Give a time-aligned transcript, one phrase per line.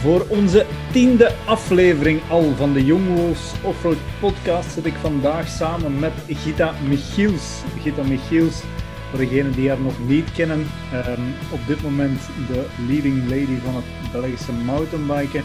[0.00, 6.12] voor onze tiende aflevering al van de Young Offroad Podcast zit ik vandaag samen met
[6.28, 7.62] Gita Michiels.
[7.82, 8.62] Gita Michiels,
[9.10, 11.20] voor degenen die haar nog niet kennen, ehm,
[11.52, 15.44] op dit moment de leading lady van het Belgische mountainbiken.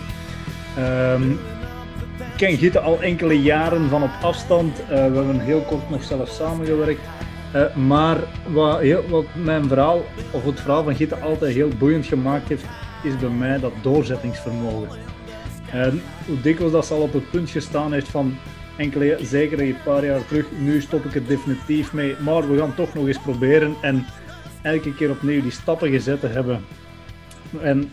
[0.79, 1.31] Um,
[2.19, 4.79] ik ken Gita al enkele jaren van op afstand.
[4.79, 7.01] Uh, we hebben heel kort nog zelf samengewerkt.
[7.55, 8.17] Uh, maar
[8.47, 12.65] wat, wat mijn verhaal, of het verhaal van Gita altijd heel boeiend gemaakt heeft,
[13.05, 14.99] is bij mij dat doorzettingsvermogen.
[15.71, 18.35] En hoe dikwijls dat ze al op het punt gestaan heeft van
[18.77, 22.75] enkele, zeker een paar jaar terug, nu stop ik er definitief mee, maar we gaan
[22.75, 24.05] toch nog eens proberen en
[24.61, 26.61] elke keer opnieuw die stappen gezet te hebben.
[27.61, 27.91] En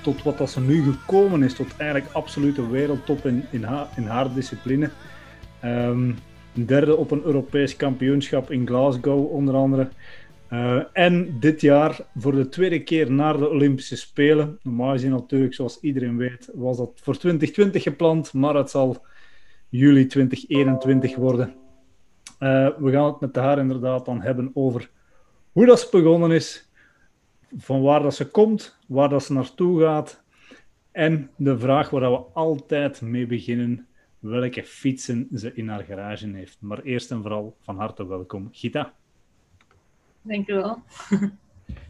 [0.00, 4.06] tot wat dat ze nu gekomen is, tot eigenlijk absolute wereldtop in, in, haar, in
[4.06, 4.90] haar discipline.
[5.64, 6.16] Um,
[6.52, 9.88] derde op een Europees kampioenschap in Glasgow onder andere.
[10.54, 14.58] Uh, en dit jaar voor de tweede keer naar de Olympische Spelen.
[14.62, 19.04] Normaal gezien natuurlijk, zoals iedereen weet, was dat voor 2020 gepland, maar het zal
[19.68, 21.54] juli 2021 worden.
[22.40, 24.90] Uh, we gaan het met haar inderdaad dan hebben over
[25.52, 26.70] hoe dat begonnen is,
[27.56, 30.22] van waar dat ze komt, waar dat ze naartoe gaat
[30.92, 33.86] en de vraag waar we altijd mee beginnen,
[34.18, 36.56] welke fietsen ze in haar garage heeft.
[36.60, 38.94] Maar eerst en vooral van harte welkom, Gita.
[40.24, 40.82] Denk je wel.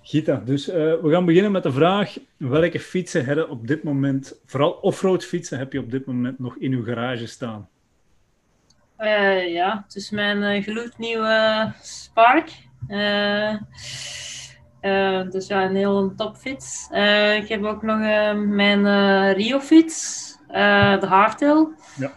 [0.02, 4.34] Gita, dus uh, we gaan beginnen met de vraag: welke fietsen hebben op dit moment,
[4.44, 7.68] vooral offroad fietsen, heb je op dit moment nog in uw garage staan?
[8.98, 12.50] Uh, ja, het is mijn uh, gloednieuwe Spark.
[15.30, 16.88] dus ja, een heel topfiets.
[17.36, 17.98] ik heb ook nog
[18.36, 21.72] mijn Rio-fiets, de Hardtail.
[21.96, 22.12] Ja.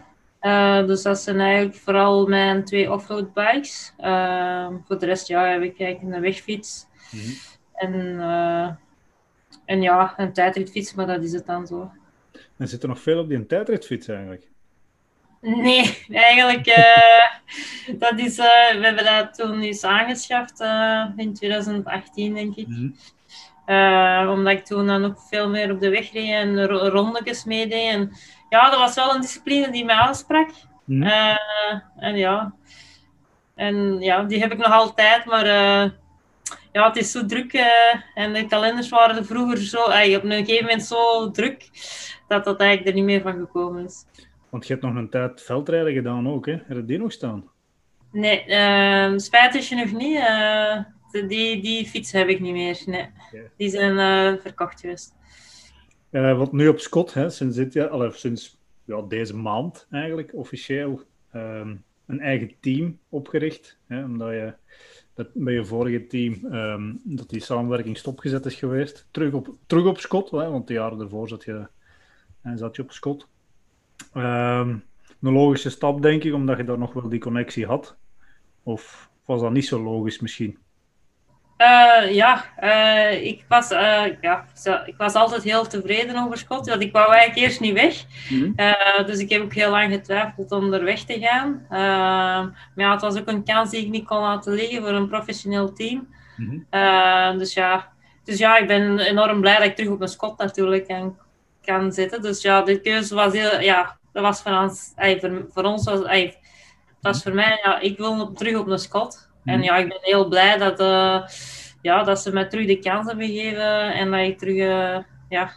[0.48, 3.92] Uh, dus dat zijn eigenlijk vooral mijn twee offroad bikes.
[4.00, 6.86] Uh, voor de rest ja, heb ik eigenlijk een wegfiets.
[7.10, 7.34] Mm -hmm.
[7.74, 8.68] En, uh,
[9.64, 11.90] en ja, een tijdritfiets, maar dat is het dan zo.
[12.56, 14.48] En zit er nog veel op die tijdritfiets eigenlijk?
[15.40, 16.64] Nee, eigenlijk,
[17.98, 20.60] dat is, we hebben dat toen eens aangeschaft
[21.16, 22.68] in 2018, denk ik.
[22.68, 22.94] Mm
[23.66, 24.28] -hmm.
[24.28, 27.92] omdat ik toen dan ook veel meer op de weg reed en rondetjes meedeed.
[27.92, 28.12] En,
[28.48, 30.50] ja, dat was wel een discipline die mij aansprak.
[30.84, 31.02] Mm.
[31.02, 31.36] Uh,
[31.96, 32.52] en ja.
[33.54, 35.90] En ja, die heb ik nog altijd, maar uh,
[36.72, 37.66] ja, het is zo druk uh,
[38.14, 41.68] en de kalenders waren vroeger zo, op een gegeven moment zo druk
[42.28, 44.04] dat dat eigenlijk er niet meer van gekomen is.
[44.48, 46.52] Want je hebt nog een tijd veldrijden gedaan ook, hè?
[46.52, 47.44] Heb je die nog staan?
[48.12, 51.28] Nee, uh, spijt is je nog niet.
[51.28, 52.82] die, die fiets heb ik niet meer.
[52.86, 53.10] Nee.
[53.28, 53.50] Okay.
[53.56, 55.17] Die zijn verkocht geweest.
[56.10, 61.02] Uh, want nu op Scott, hè, sinds, dit jaar, sinds ja, deze maand eigenlijk officieel
[61.34, 63.78] um, een eigen team opgericht.
[63.86, 64.54] Hè, omdat je
[65.14, 69.06] dat bij je vorige team um, dat die samenwerking stopgezet is geweest.
[69.10, 71.66] Terug op, terug op Scott, hè, want de jaren ervoor zat je,
[72.54, 73.28] zat je op Scott.
[74.14, 74.82] Um,
[75.20, 77.96] een logische stap, denk ik, omdat je daar nog wel die connectie had.
[78.62, 80.58] Of was dat niet zo logisch misschien?
[81.58, 84.46] Uh, ja, uh, ik, was, uh, ja,
[84.86, 86.68] ik was altijd heel tevreden over Schot.
[86.68, 88.04] Want ik wou eigenlijk eerst niet weg.
[88.28, 89.06] Mm -hmm.
[89.06, 91.66] dus ik heb ook heel lang getwijfeld om er weg te gaan.
[91.68, 95.08] maar ja, het was ook een kans die ik niet kon laten liggen voor een
[95.08, 96.08] professioneel team.
[96.36, 97.38] Mm -hmm.
[97.38, 97.88] dus, ja,
[98.24, 101.18] dus ja, ik ben enorm blij dat ik terug op mijn Scot natuurlijk kan,
[101.62, 102.22] kan zitten.
[102.22, 103.60] Dus ja, de keuze was heel...
[103.60, 104.92] Ja, dat was voor ons...
[104.96, 106.04] Ay, voor, voor ons was...
[106.04, 106.36] Ay, het
[107.00, 107.60] was voor mij...
[107.62, 109.27] Ja, ik wil terug op mijn Scot.
[109.44, 111.22] En ja, ik ben heel blij dat, uh,
[111.82, 115.50] ja, dat ze mij terug de kans hebben gegeven en dat ik terug, uh, ja,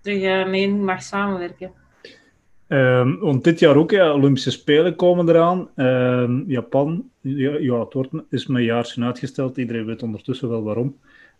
[0.00, 1.72] terug uh, mee mag samenwerken.
[2.68, 5.68] Um, want dit jaar ook, ja, Olympische Spelen komen eraan.
[5.76, 9.56] Um, Japan, ja, ja, het wordt, is mijn jaarsje uitgesteld.
[9.56, 10.96] Iedereen weet ondertussen wel waarom.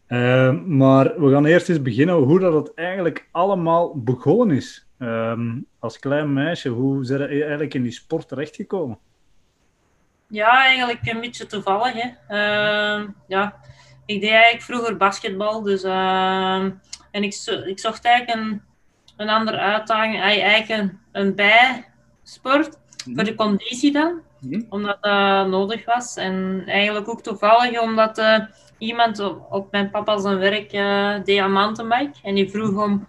[0.09, 4.87] Um, maar we gaan eerst eens beginnen hoe dat het eigenlijk allemaal begonnen is.
[5.79, 8.99] als klein meisje, hoe zijn je eigenlijk in die sport terechtgekomen?
[10.31, 11.93] Ja, eigenlijk een beetje toevallig.
[11.93, 12.09] Hè.
[12.29, 13.61] Uh, ja,
[14.07, 15.63] ik deed eigenlijk vroeger basketbal.
[15.63, 16.63] Dus, uh,
[17.11, 17.35] en ik,
[17.67, 18.63] ik zocht eigenlijk een,
[19.17, 20.21] een andere uitdaging.
[20.21, 23.15] Eigenlijk een, een bijsport mm.
[23.15, 24.21] voor de conditie dan.
[24.41, 24.67] Mm.
[24.69, 26.17] Omdat dat nodig was.
[26.17, 28.39] En eigenlijk ook toevallig omdat uh,
[28.79, 32.19] iemand op, op, mijn papa zijn werk uh, deed aan mountainbike.
[32.23, 33.09] En die vroeg om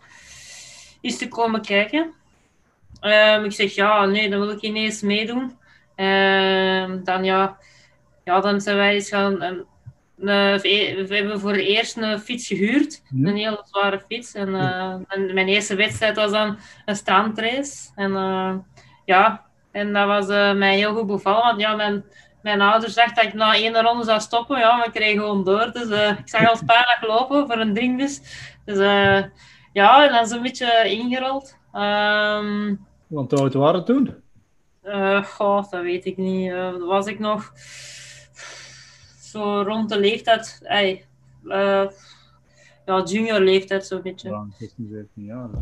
[1.01, 2.13] eens te komen kijken.
[3.01, 5.59] Um, ik zeg ja, nee, dan wil ik ineens meedoen.
[6.01, 7.57] Uh, dan, ja,
[8.23, 9.41] ja, dan zijn wij eens gaan.
[9.41, 9.65] Een,
[10.17, 13.27] een, we hebben voor het eerst een fiets gehuurd, mhm.
[13.27, 14.33] een hele zware fiets.
[14.33, 17.89] En, uh, en, mijn eerste wedstrijd was dan een strandrace.
[17.95, 18.53] En uh,
[19.05, 21.43] ja, en dat was uh, mij heel goed bevallen.
[21.43, 22.03] Want ja, mijn,
[22.41, 24.59] mijn ouders dachten dat ik na één ronde zou stoppen.
[24.59, 25.71] Ja, maar ik kreeg gewoon door.
[25.71, 28.21] Dus ik zag al paarden lopen voor een dringbus.
[28.65, 28.77] Dus
[29.73, 31.57] ja, en dan is een beetje ingerold.
[31.71, 32.75] Ehm,
[33.07, 34.20] Want hoe oud waren toen?
[34.83, 36.51] Uh, goh, dat weet ik niet.
[36.51, 37.53] Uh, was ik nog
[39.21, 41.05] zo rond de leeftijd, ey,
[41.43, 41.87] uh,
[42.85, 44.29] ja, junior leeftijd zo'n beetje.
[44.29, 45.45] Ja, 16, 17 jaar.
[45.45, 45.61] Oké.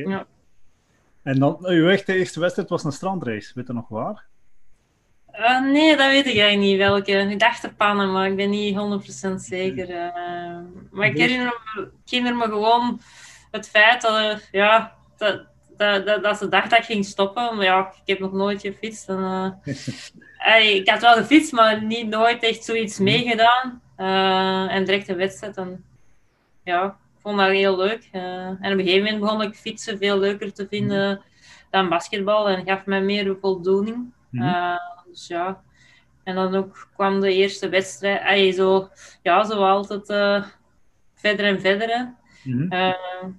[0.00, 0.12] Okay.
[0.12, 0.26] Ja.
[1.22, 4.28] En dan, uw echte eerste wedstrijd was een strandrace, weet je nog waar?
[5.62, 7.12] nee, dat weet ik eigenlijk niet welke.
[7.12, 8.76] Ik dacht er pannen, maar ik ben niet
[9.30, 10.12] 100% zeker.
[10.90, 13.00] maar ik herinner, me, ik herinner me gewoon
[13.50, 15.46] het feit dat, ja, dat,
[15.80, 17.56] dat, dat, dat, ze dacht dat ik ging stoppen.
[17.56, 19.08] Maar ja, ik heb nog nooit gefietst.
[19.08, 19.18] En,
[20.48, 23.04] uh, ik had wel gefietst, maar niet nooit echt zoiets mhm.
[23.04, 23.82] meegedaan.
[23.98, 25.56] Uh, en direct een wedstrijd.
[25.56, 25.84] En,
[26.64, 28.08] ja, ik vond dat heel leuk.
[28.12, 31.20] Uh, en op een gegeven moment begon ik fietsen veel leuker te vinden mhm.
[31.70, 32.48] dan basketbal.
[32.48, 34.12] En gaf mij meer voldoening.
[34.30, 35.62] Mm dus ja.
[36.24, 38.22] En dan ook kwam de eerste wedstrijd.
[38.22, 38.88] Ay, zo,
[39.22, 40.06] ja, zo altijd
[41.14, 42.14] verder en verder.
[42.42, 42.68] Mm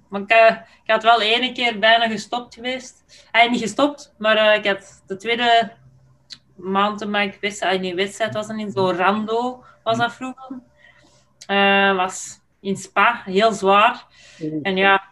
[0.08, 3.24] maar ik, uh, ik, had wel ene keer bijna gestopt geweest.
[3.30, 5.72] Hij niet gestopt, maar uh, ik had de tweede
[6.56, 10.60] mountainbike wedstrijd, niet wedstrijd was er niet, zo rando was dat vroeger.
[11.96, 14.06] Was in Spa, heel zwaar.
[14.62, 15.02] En ja,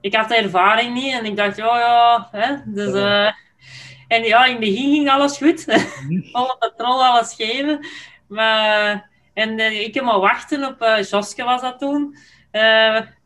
[0.00, 2.94] ik had de ervaring niet en ik dacht, ja, ja, hè, dus...
[4.08, 5.64] en ja, in het begin ging alles goed.
[6.32, 7.86] Volle patrol, alles geven.
[8.28, 12.16] Maar, en ik heb maar wachten op uh, Joske was dat toen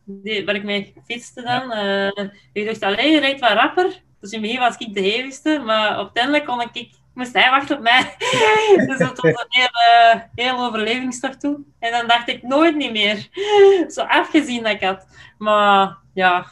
[0.07, 1.71] die, waar ik mee fietste dan.
[1.71, 4.01] Uh, ik dacht, alleen je rijdt wat rapper.
[4.19, 7.77] Dus in het begin was ik de hevigste, maar uiteindelijk kon ik, moest hij wachten
[7.77, 8.15] op mij.
[8.87, 11.73] dus dat was een hele, heel overlevingstocht toen.
[11.79, 13.27] En dan dacht ik nooit niet meer.
[13.95, 15.07] Zo afgezien dat ik had.
[15.37, 16.45] Maar ja,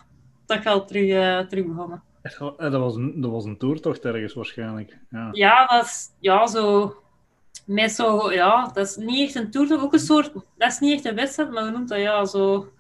[0.46, 2.04] toch wel terug, uh, terug begonnen.
[2.58, 4.98] Dat was, een, dat was een toertocht ergens waarschijnlijk.
[5.10, 6.96] Ja, ja dat is ja, zo
[7.66, 10.94] met zo, ja, dat is niet echt een toertocht, ook een soort, dat is niet
[10.94, 12.72] echt een wedstrijd, maar we noemen dat ja, zo,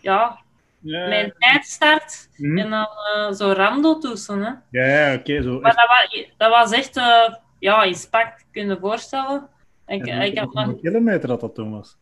[0.00, 0.38] ja,
[0.80, 1.08] ja.
[1.08, 2.58] mijn tijdstart hm.
[2.58, 4.42] en dan uh, zo rando tussen.
[4.42, 4.50] Hè.
[4.70, 5.42] Ja, ja oké.
[5.42, 9.48] zo maar dat was, dat was echt, uh, ja, in spak kunnen voorstellen.
[9.86, 10.80] Ik, ja, ik had nog...
[10.80, 11.96] kilometer dat dat toen was?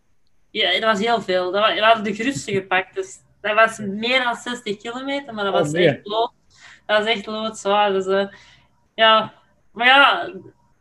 [0.50, 1.50] Ja, dat was heel veel.
[1.50, 5.44] Dat was, we hadden de grootste gepakt, dus dat was meer dan 60 kilometer, maar
[5.44, 6.32] dat oh, was echt lood.
[6.86, 7.92] Dat was echt loodzwaar.
[7.92, 8.26] Dus uh,
[8.94, 9.32] ja,
[9.72, 10.32] maar ja,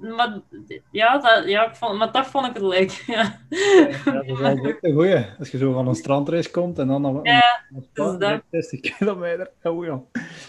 [0.03, 0.39] maar,
[0.91, 2.91] ja, dat, ja ik vond, maar dat vond ik het leuk.
[3.07, 5.25] Ja, ja dat is wel een goeie.
[5.39, 7.19] Als je zo van een strandrace komt en dan naar
[7.93, 9.51] ja, 60 kilometer.
[9.61, 10.01] Ja,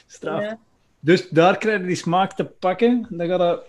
[0.07, 0.55] straf.
[1.01, 3.07] Dus daar krijg je die smaak te pakken.
[3.11, 3.63] Dan, ga je,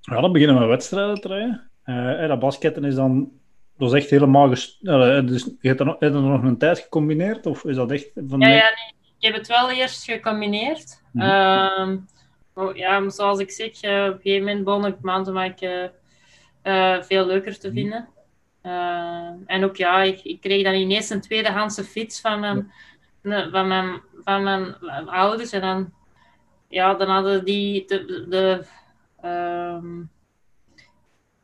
[0.00, 1.70] ja, dan beginnen we wedstrijden te rijden.
[1.84, 3.30] Uh, en dat basketten is dan
[3.76, 4.48] dat is echt helemaal...
[4.48, 4.78] Gest...
[4.82, 7.46] Uh, dus, je hebt er, nog, heb je er nog een tijd gecombineerd?
[7.46, 8.10] Of is dat echt...
[8.14, 9.12] Van ja, ja nee.
[9.18, 11.02] ik heb het wel eerst gecombineerd.
[11.12, 11.30] Mm -hmm.
[11.30, 12.02] Oh,
[12.74, 15.92] ja, zoals ik zeg, uh, op een gegeven moment begon ik mountainbiken
[16.64, 18.08] uh, veel leuker te vinden.
[18.62, 22.72] Uh, en ook ja, ik, ik, kreeg dan ineens een tweedehandse fiets van mijn,
[23.50, 24.74] van mijn, van mijn
[25.08, 25.52] ouders.
[25.52, 25.92] En dan,
[26.68, 28.26] ja, dan hadden die de.
[28.28, 28.64] de
[29.20, 30.02] ehm,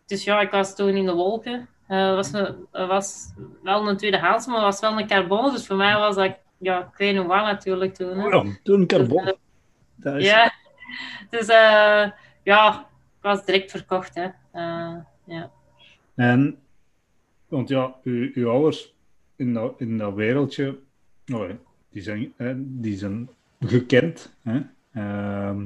[0.07, 1.69] dus ja, ik was toen in de wolken.
[1.87, 3.33] Het was, een, was
[3.63, 5.53] wel een tweedehands, maar het was wel een carbon.
[5.53, 8.19] Dus voor mij was dat, ja, ik weet nog wel natuurlijk toen.
[8.19, 8.27] Hè.
[8.27, 9.35] Oh ja, toen carbon.
[9.97, 10.53] Dus, ja,
[11.31, 12.11] dus uh,
[12.43, 14.15] ja, ik was direct verkocht.
[14.15, 14.25] Hè.
[14.55, 15.51] Uh, ja.
[16.15, 16.59] En,
[17.49, 18.95] want ja, uw, ouders
[19.37, 20.79] in dat, in dat wereldje,
[21.33, 21.51] oh,
[21.91, 23.29] die, zijn, die zijn
[23.61, 24.35] gekend.
[24.43, 24.61] Hè.
[24.95, 25.61] Uh,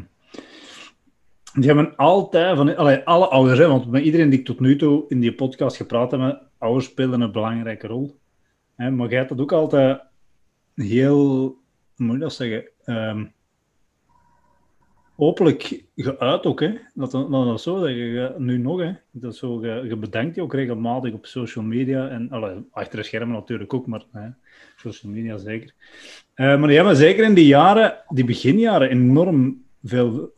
[1.54, 4.76] die hebben altijd van allee, alle ouders, hè, want met iedereen die ik tot nu
[4.76, 8.18] toe in die podcast gepraat heb, ouders spelen een belangrijke rol.
[8.74, 10.00] Hè, maar jij hebt dat ook altijd
[10.74, 11.16] heel,
[11.96, 12.64] hoe moet dat zeggen?
[12.84, 13.32] Um,
[15.16, 16.74] openlijk geuit ook, hè.
[16.94, 18.92] Dat, dat, dat zo, dat je nu nog, hè.
[19.10, 23.04] Dat zo, je, je bedenkt je ook regelmatig op social media en allee, achter de
[23.04, 24.28] schermen natuurlijk ook, maar hè,
[24.76, 25.74] social media zeker.
[26.34, 30.32] Uh, maar die hebben zeker in die jaren, die beginjaren, enorm veel,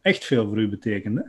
[0.00, 1.24] echt veel voor u betekend, hè?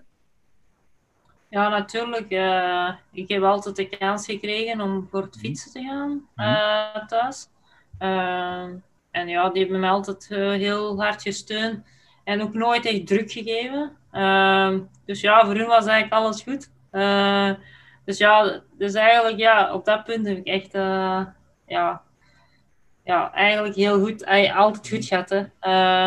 [1.50, 2.32] Ja, natuurlijk.
[2.32, 5.46] Uh, ik heb altijd de kans gekregen om voor het mhm.
[5.46, 7.48] fietsen te gaan uh, thuis.
[9.12, 10.28] en ja, die hebben me altijd
[10.60, 11.84] heel hard gesteund
[12.28, 13.92] en ook nooit echt druk gegeven.
[14.12, 14.74] Uh,
[15.06, 16.70] dus ja, voor hun was eigenlijk alles goed.
[16.92, 17.52] Uh,
[18.06, 21.22] dus ja, dus eigenlijk ja, op dat punt heb ik echt uh,
[21.68, 22.02] ja,
[23.04, 25.30] ja, eigenlijk heel goed, altijd goed gehad.
[25.30, 25.40] Hè.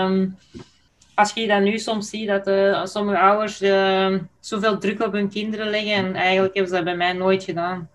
[0.05, 0.37] Um,
[1.15, 5.29] als je dat nu soms ziet, dat uh, sommige ouders uh, zoveel druk op hun
[5.29, 7.91] kinderen leggen en eigenlijk hebben ze dat bij mij nooit gedaan.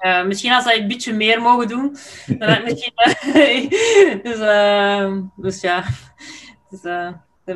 [0.00, 1.96] Uh, misschien als zij een beetje meer mogen doen,
[2.38, 2.92] dan misschien...
[4.22, 4.38] dus,
[5.36, 5.84] dus ja,
[6.70, 6.82] dus,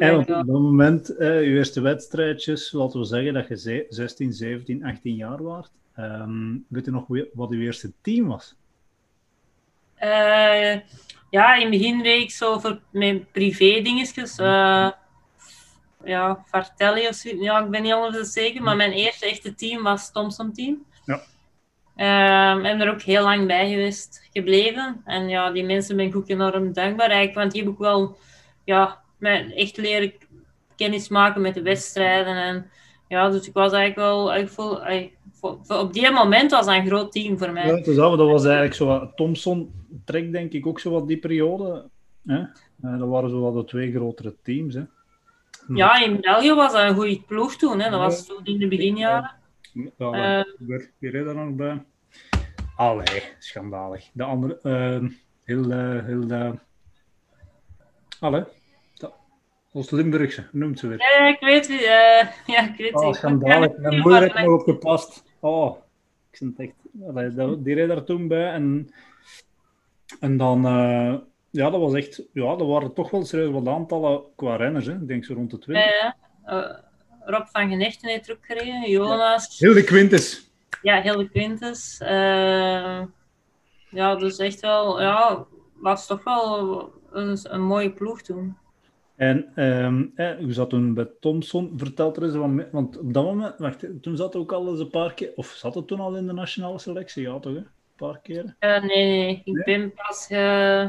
[0.01, 4.85] en op dat moment, uh, je eerste wedstrijdjes, laten we zeggen dat je 16, 17,
[4.85, 5.71] 18 jaar was.
[5.99, 8.57] Um, weet je nog wat uw eerste team was?
[10.03, 10.81] Uh,
[11.31, 14.39] ja, in het begin reed ik zo voor mijn privé dingetjes.
[14.39, 14.91] Uh,
[16.05, 17.29] ja, Vartelli of zo.
[17.37, 18.63] Ja, ik ben niet anders zeker.
[18.63, 20.85] Maar mijn eerste echte team was Thompson Team.
[21.05, 21.15] Ja.
[22.55, 25.03] Um, ben er ook heel lang bij geweest, gebleven.
[25.05, 27.35] En ja, die mensen ben ik ook enorm dankbaar eigenlijk.
[27.35, 28.17] Want die heb ik wel
[28.65, 30.12] ja, echt leren
[30.76, 32.37] kennis maken met de wedstrijden.
[32.37, 32.71] En
[33.09, 34.35] ja, dus ik was eigenlijk wel...
[34.35, 34.79] Ik voel,
[35.69, 37.67] op die moment was dat een groot team voor mij.
[37.67, 39.17] Ja, dus dat, dat was eigenlijk zo wat...
[39.17, 39.73] Thompson
[40.05, 41.88] trekt denk ik ook zo wat die periode.
[42.26, 42.38] Hè?
[42.38, 44.75] Uh, dat waren zo wat de twee grotere teams.
[44.75, 44.83] Hè?
[45.75, 47.81] Ja, in België was dat een goede ploeg toen.
[47.81, 47.91] Hè?
[47.91, 49.31] Dat was toen in de beginjaren.
[49.97, 50.45] Ja, uh,
[50.99, 51.85] wie reed er nog bij?
[52.76, 54.09] Allee, schandalig.
[54.12, 54.59] De andere...
[54.62, 55.11] Uh,
[55.45, 55.71] heel...
[55.71, 56.50] Uh, heel uh,
[58.21, 58.45] allee.
[59.73, 60.99] Als Limburgse, noemt ze weer.
[60.99, 61.81] Ja, ik weet wie.
[61.81, 63.76] Uh, ja, ik weet oh, schandalig.
[63.76, 65.25] Mijn moeder heeft nog opgepast.
[65.41, 65.76] Oh,
[66.31, 66.76] ik vind het echt...
[67.09, 68.95] Allee, die reed daar toen bij en...
[70.21, 70.67] En dan...
[70.67, 71.14] Uh,
[71.50, 72.23] ja, dat was echt...
[72.33, 74.87] Ja, er waren toch wel serieus wat aantallen qua renners.
[74.87, 74.93] Hè.
[74.93, 75.85] Ik denk zo rond de 20.
[75.85, 76.14] Ja,
[76.47, 76.61] ja.
[76.61, 76.79] Uh,
[77.25, 78.91] Rob van Genechten heeft er ook gereden.
[78.91, 79.59] Jonas.
[79.59, 79.67] Ja.
[79.67, 80.50] Hilde Quintus.
[80.83, 82.00] Ja, Hilde Quintus.
[82.02, 83.02] Uh,
[83.88, 85.00] ja, dus echt wel...
[85.00, 88.57] Ja, was toch wel een, een mooie ploeg toen.
[89.23, 91.73] En um, eh, hoe zat toen bij Thompson?
[91.76, 94.81] Vertelt er eens wat mee, Want op dat moment, wacht, toen zat ook al eens
[94.81, 97.23] een paar keer, of zat het toen al in de nationale selectie?
[97.23, 97.52] Ja, toch?
[97.52, 97.59] Hè?
[97.59, 98.57] Een paar keer?
[98.61, 99.64] Uh, nee, nee, ik nee?
[99.64, 100.26] ben pas.
[100.31, 100.88] Uh,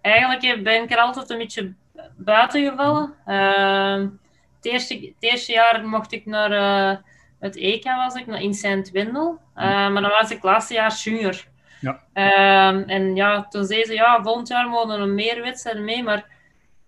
[0.00, 1.72] eigenlijk ben ik er altijd een beetje
[2.16, 3.14] buiten gevallen.
[3.26, 4.10] Uh,
[4.56, 6.96] het, eerste, het eerste jaar mocht ik naar uh,
[7.38, 9.30] het EK, was ik, naar in Sint-Wendel.
[9.56, 11.44] Uh, maar dan was ik laatste jaar junior.
[11.80, 12.00] Ja.
[12.14, 16.40] Uh, en ja, toen zei ze, ja, volgend jaar mogen er meer wedstrijden mee, maar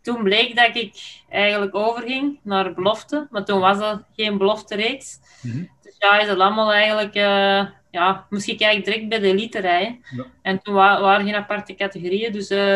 [0.04, 5.18] toen bleek dat ik eigenlijk overging naar belofte, maar toen was dat geen belofte reeks.
[5.42, 5.70] Mm -hmm.
[5.82, 9.60] Dus ja, is het allemaal eigenlijk, uh, ja, moest ik eigenlijk direct bij de elite
[9.60, 10.04] rijden.
[10.16, 10.26] Ja.
[10.42, 12.72] En toen wa waren geen aparte categorieën, dus uh,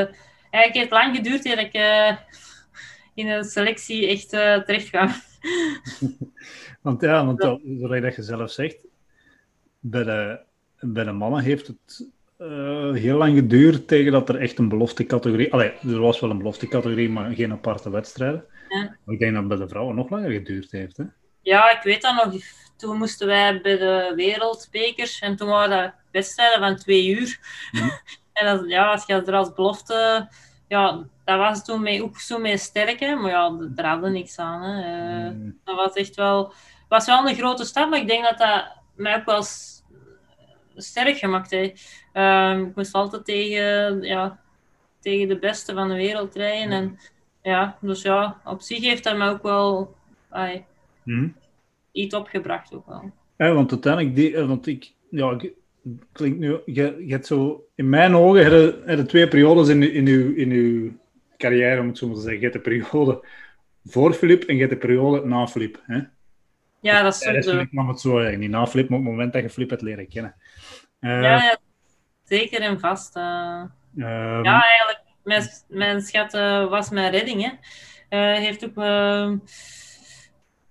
[0.51, 2.17] eigenlijk heeft het lang geduurd dat ik uh,
[3.15, 5.09] in een selectie echt terecht kwam.
[6.83, 8.87] want ja, want zoals je zelf zegt,
[9.81, 10.41] bij de,
[10.81, 15.07] bij de mannen heeft het uh, heel lang geduurd tegen dat er echt een belofte
[15.07, 15.53] categorie...
[15.53, 18.45] Allee, er was wel een belofte categorie, maar geen aparte wedstrijden.
[18.69, 18.97] Ja.
[19.05, 20.97] Maar ik denk dat het bij de vrouwen nog langer geduurd heeft.
[20.97, 21.05] Hè?
[21.43, 22.43] Ja, ik weet dat nog.
[22.77, 27.39] Toen moesten wij bij de wereldbekers en toen waren dat wedstrijden van twee uur.
[27.73, 27.91] Mm.
[28.33, 30.29] en dat, ja, als je er als belofte...
[30.69, 33.15] Ja, dat was toen mee, ook zo mee sterk, hè.
[33.15, 34.63] maar ja, daar hadden niks aan.
[34.63, 34.83] Hè.
[34.83, 35.59] Uh, Mm.
[35.65, 36.53] Dat was echt wel...
[36.89, 38.65] was wel een grote stap, maar ik denk dat dat
[38.95, 39.43] mij ook wel
[40.77, 42.07] sterk gemaakt heeft.
[42.15, 44.41] Um, ik moest altijd tegen, ja,
[45.01, 46.71] tegen de beste van de wereld rijden.
[46.73, 46.99] En
[47.43, 49.95] ja, dus ja, op zich heeft dat me ook wel
[50.29, 50.65] ay,
[51.03, 51.35] Mm.
[51.93, 52.75] iets opgebracht.
[52.75, 53.11] Ook wel.
[53.37, 55.53] Ja, want uiteindelijk, die, eh, want ik, ja, ik,
[56.13, 59.69] klinkt nu, je, je hebt zo, in mijn ogen, heb je, heb je twee periodes
[59.69, 60.93] in, in, uw, in uw
[61.37, 62.41] carrière, om het zo maar te zeggen.
[62.41, 63.27] Je hebt de periode
[63.85, 65.83] voor Filip en je hebt de periode na Filip.
[65.83, 66.01] Hè?
[66.81, 67.59] Ja, dat is zo.
[67.59, 69.71] Ik mag het zo zeggen, niet na Filip, maar op het moment dat je Filip
[69.71, 70.35] hebt leren kennen.
[71.01, 71.59] Eh, Ja, ja,
[72.29, 73.17] zeker en vast.
[73.17, 73.63] eh.
[73.97, 76.33] ehm, Ja, eigenlijk, mijn, mijn schat
[76.71, 77.43] was mijn redding.
[77.43, 77.51] Hè.
[78.09, 79.33] Eh, heeft ook eh,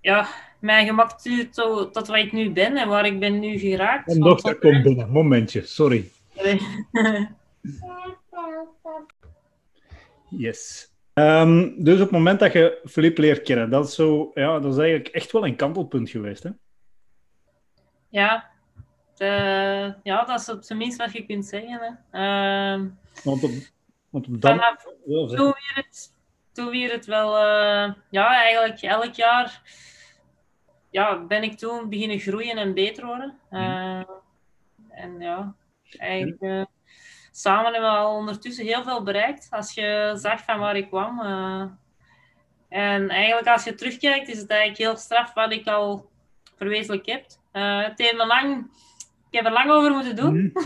[0.01, 0.27] ja,
[0.59, 4.07] mij gemaakt tot, tot, tot waar ik nu ben en waar ik ben nu geraakt.
[4.07, 6.11] Mijn dochter komt binnen, momentje, sorry.
[10.29, 10.91] Yes.
[11.13, 14.71] Ehm, dus op het moment dat je Filip leert kennen, dat is, zo, ja, dat
[14.73, 16.43] is eigenlijk echt wel een kantelpunt geweest.
[16.43, 16.49] Hè?
[18.09, 18.49] ja,
[19.17, 21.79] de- ja, dat is op zijn minst wat je kunt zeggen.
[21.81, 22.19] Hè.
[22.19, 22.87] Ehm,
[23.23, 23.51] Want op,
[24.09, 24.51] want op dat...
[24.51, 26.13] vanaf Ja, zeg- toen weer het,
[26.51, 29.61] toen weer het wel, eh, ja, eigenlijk elk jaar
[30.89, 33.37] ja, ben ik toen beginnen groeien en beter worden.
[33.49, 34.01] Eh,
[34.89, 35.53] En ja,
[35.97, 36.65] eigenlijk eh,
[37.31, 39.47] samen hebben we al ondertussen heel veel bereikt.
[39.51, 41.19] Als je zag van waar ik kwam.
[41.21, 41.65] eh.
[42.69, 46.09] en eigenlijk als je terugkijkt, is het eigenlijk heel straf wat ik al
[46.55, 47.25] verwezenlijk heb.
[47.51, 48.71] Eh, het heeft me lang,
[49.37, 50.35] heb er lang over moeten doen.
[50.53, 50.65] Mhm.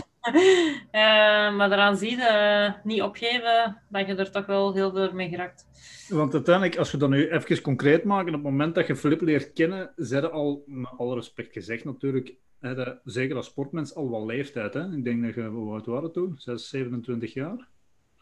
[0.90, 5.12] Eh, maar daaraan zie je eh, niet opgeven dat je er toch wel heel veel
[5.12, 5.66] mee geraakt.
[6.08, 9.20] Want uiteindelijk, als we dat nu even concreet maken, op het moment dat je Filip
[9.20, 14.26] leert kennen, zijn al, met alle respect gezegd natuurlijk, de- zeker als sportmens, al wel
[14.26, 14.74] leeftijd.
[14.74, 14.92] Hè?
[14.96, 16.34] Ik denk dat je, hoe oud waren toen?
[16.36, 17.68] 6, 27 jaar?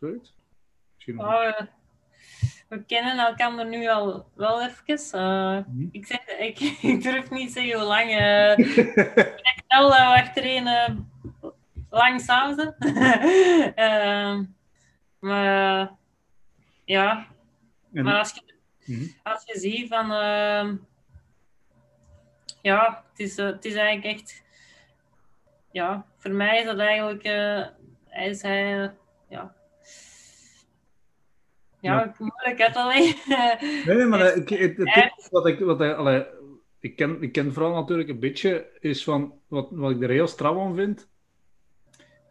[0.01, 0.35] Zoiets?
[0.95, 1.27] Misschien nog.
[1.27, 1.61] Oh,
[2.71, 4.97] we kennen elkaar nu al wel even.
[5.21, 5.89] Eh, Mhm.
[5.93, 6.61] ik, zeg, ik,
[6.93, 8.11] ik durf niet zeggen hoe lang.
[8.11, 8.59] eh
[9.57, 10.95] ik wel dat we achtereen eh,
[11.91, 12.75] lang samen zijn.
[13.75, 14.45] Ehm,
[15.19, 15.91] maar
[16.85, 17.27] ja,
[17.93, 19.05] En- maar als je, Mhm.
[19.23, 20.13] als je ziet van...
[20.13, 20.77] ehm,
[22.63, 24.43] ja, het is, het is eigenlijk echt...
[25.73, 27.23] Ja, voor mij is dat eigenlijk...
[28.09, 28.93] hij is hij...
[29.29, 29.55] ja,
[31.81, 33.15] ja, moeilijk het alleen.
[33.87, 36.27] Nee, maar het, het, het, wat ik, wat ik, allee,
[36.79, 40.27] ik, ken, ik ken vooral natuurlijk een beetje, is van, wat, wat ik er heel
[40.27, 41.09] strak aan vind,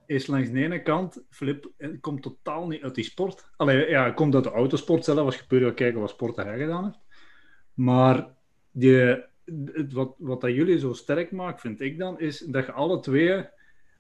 [0.05, 3.51] is langs de ene kant, Flip komt totaal niet uit die sport.
[3.55, 6.57] Allee, ja, komt uit de autosport zelf, als je puur wil kijken wat sport hij
[6.57, 6.99] gedaan heeft.
[7.73, 8.27] Maar
[8.71, 9.23] die,
[9.89, 13.45] wat, wat dat jullie zo sterk maakt, vind ik dan, is dat je alle twee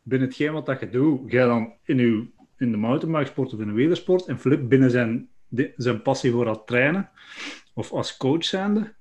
[0.03, 3.67] binnen hetgeen wat dat je doet, jij dan in, uw, in de mountainbikesport of in
[3.67, 5.29] de wielersport, en Flip binnen zijn,
[5.75, 7.09] zijn passie voor het trainen,
[7.73, 8.93] of als coach zijnde,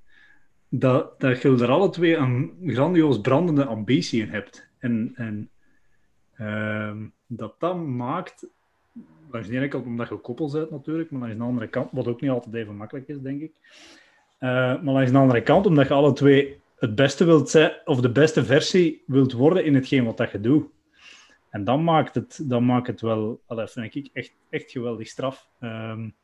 [0.69, 4.69] dat, dat je er alle twee een grandioos brandende ambitie in hebt.
[4.79, 5.51] En, en
[6.37, 6.93] uh,
[7.27, 8.47] dat dat maakt,
[9.31, 12.07] langs de ene kant omdat je koppel bent natuurlijk, maar langs de andere kant, wat
[12.07, 13.53] ook niet altijd even makkelijk is, denk ik.
[14.41, 14.51] Uh,
[14.83, 18.13] maar langs de andere kant, omdat je alle twee het beste wilt zijn, of de
[18.13, 20.67] beste versie wilt worden in hetgeen wat dat je doet.
[21.51, 25.49] En dan maakt het, dan maakt het wel, dat vind ik echt, echt geweldig straf.
[25.61, 26.15] Um,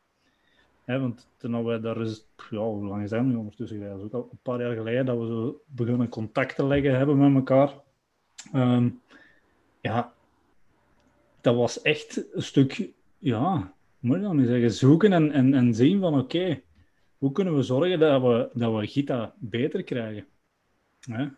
[0.84, 3.80] hè, want toen we daar is, ja, hoe lang is dat nu ondertussen?
[3.80, 6.96] Dat is ook al een paar jaar geleden dat we zo begonnen contact te leggen
[6.96, 7.74] hebben met elkaar.
[8.54, 9.00] Um,
[9.80, 10.12] ja,
[11.40, 15.74] dat was echt een stuk, ja, moet je dan niet zeggen, zoeken en, en, en
[15.74, 16.60] zien van oké,
[17.18, 20.26] hoe kunnen we zorgen dat we, dat we Gita beter krijgen?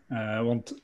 [0.08, 0.82] Uh, want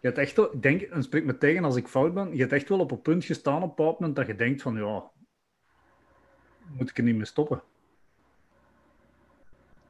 [0.00, 2.52] je hebt echt, ik denk, en spreek me tegen als ik fout ben, je hebt
[2.52, 5.10] echt wel op een punt gestaan op een moment dat je denkt van ja,
[6.72, 7.62] moet ik er niet meer stoppen?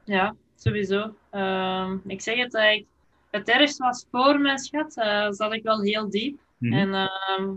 [0.03, 1.15] Ja, sowieso.
[1.31, 2.87] Uh, ik zeg het eigenlijk,
[3.29, 6.39] het ergste was voor mijn schat, uh, zat ik wel heel diep.
[6.57, 6.93] Mm -hmm.
[6.93, 7.51] En uh,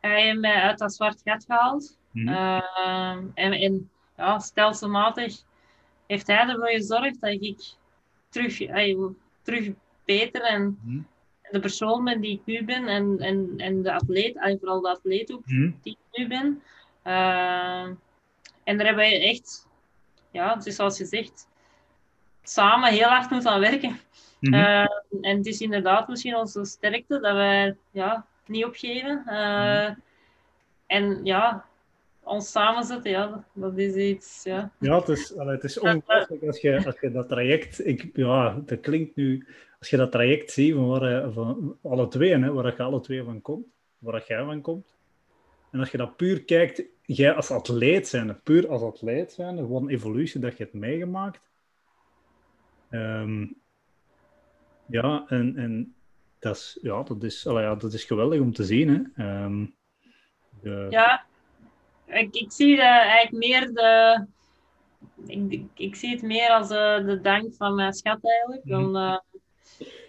[0.00, 1.98] hij heeft mij uit dat zwart gat gehaald.
[2.10, 3.30] Mm -hmm.
[3.34, 5.42] en, en ja, stelselmatig
[6.06, 7.60] heeft hij ervoor gezorgd dat ik
[8.28, 8.58] terug,
[9.42, 9.70] terug
[10.04, 11.06] beter en mm -hmm.
[11.50, 14.88] de persoon ben die ik nu ben en, en, en de atleet, en vooral de
[14.88, 16.62] atleet ook die ik nu ben.
[18.70, 19.68] En daar hebben we echt,
[20.30, 21.48] ja, dus zoals je zegt,
[22.42, 24.00] samen heel hard moeten aan werken.
[24.40, 24.54] Mm -hmm.
[24.54, 24.80] uh,
[25.20, 29.22] en het is inderdaad misschien onze sterkte dat wij ja, niet opgeven.
[29.26, 30.02] Uh, mm.
[30.86, 31.64] En ja,
[32.22, 34.40] ons samenzetten, ja, dat is iets.
[34.44, 37.86] Ja, ja het is, het is ongelooflijk als je, als je dat traject.
[37.86, 39.46] Ik, ja, dat klinkt nu.
[39.78, 43.22] Als je dat traject ziet van, waar, van alle twee, hè, waar je alle twee
[43.22, 43.66] van komt,
[43.98, 44.94] waar jij van komt.
[45.70, 46.82] En als je dat puur kijkt,
[47.16, 51.40] jij als atleet zijn, puur als atleet zijn, gewoon een evolutie dat je hebt meegemaakt.
[52.90, 53.56] Um,
[54.86, 55.94] ja, en, en
[56.38, 59.12] dat, is, ja, dat, is, allee, ja, dat is geweldig om te zien.
[59.14, 59.44] Hè.
[59.44, 59.74] Um,
[60.60, 60.86] de...
[60.90, 61.24] Ja,
[62.06, 64.26] ik, ik zie uh, eigenlijk meer de.
[65.26, 68.62] Ik, ik zie het meer als uh, de dank van mijn schat eigenlijk.
[68.64, 69.18] Dan, uh,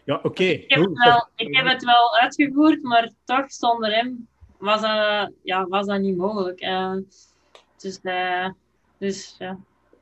[0.06, 0.28] ja, oké.
[0.28, 0.48] Okay.
[0.48, 4.28] Ik, heb het wel, ik heb het wel uitgevoerd, maar toch zonder hem
[4.62, 6.60] was, dat, ja, was dat niet mogelijk.
[7.78, 8.00] dus,
[8.98, 9.58] dus ja.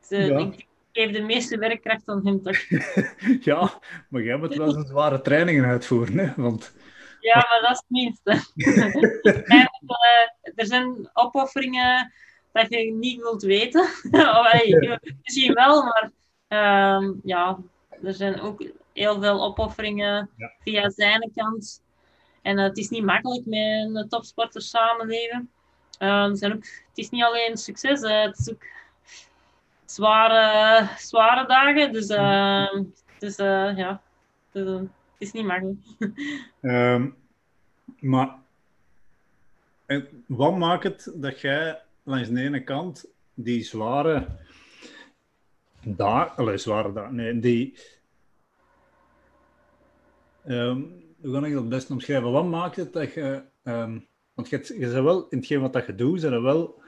[0.08, 0.38] Dus, ja.
[0.38, 2.58] Ik, geef de meeste werkkracht aan hem toch.
[3.50, 6.34] ja, maar jij moet wel eens zware trainingen uitvoeren, hè?
[6.36, 6.74] Want...
[7.20, 8.32] Ja, maar dat is het minste.
[9.52, 9.66] uh,
[10.56, 12.14] er zijn opofferingen
[12.52, 13.88] dat je niet wilt weten.
[15.24, 16.12] Misschien wel, maar
[16.50, 17.58] uh, ja,
[18.04, 20.54] er zijn ook heel veel opofferingen ja.
[20.64, 21.82] via zijn kant.
[22.50, 25.50] En uh, het is niet makkelijk met een topsporter samenleven.
[26.38, 28.66] zijn ook, het is niet alleen succes, het is ook
[29.86, 31.94] zware, zware dagen.
[31.94, 32.08] Dus,
[33.20, 33.36] dus
[33.78, 34.02] ja,
[34.52, 35.78] dus, uh, het is niet makkelijk.
[36.62, 37.16] um,
[38.12, 38.38] maar
[40.26, 44.28] wat maakt het dat jij langs de ene kant die zware
[45.82, 47.80] dagen, zware dagen, nee, die.
[50.48, 52.32] Um, hoe kan ik dat het best omschrijven?
[52.32, 53.44] Wat maakt het dat je.
[53.64, 56.82] Um, want je, je bent wel in hetgeen wat dat je doet, zijn wel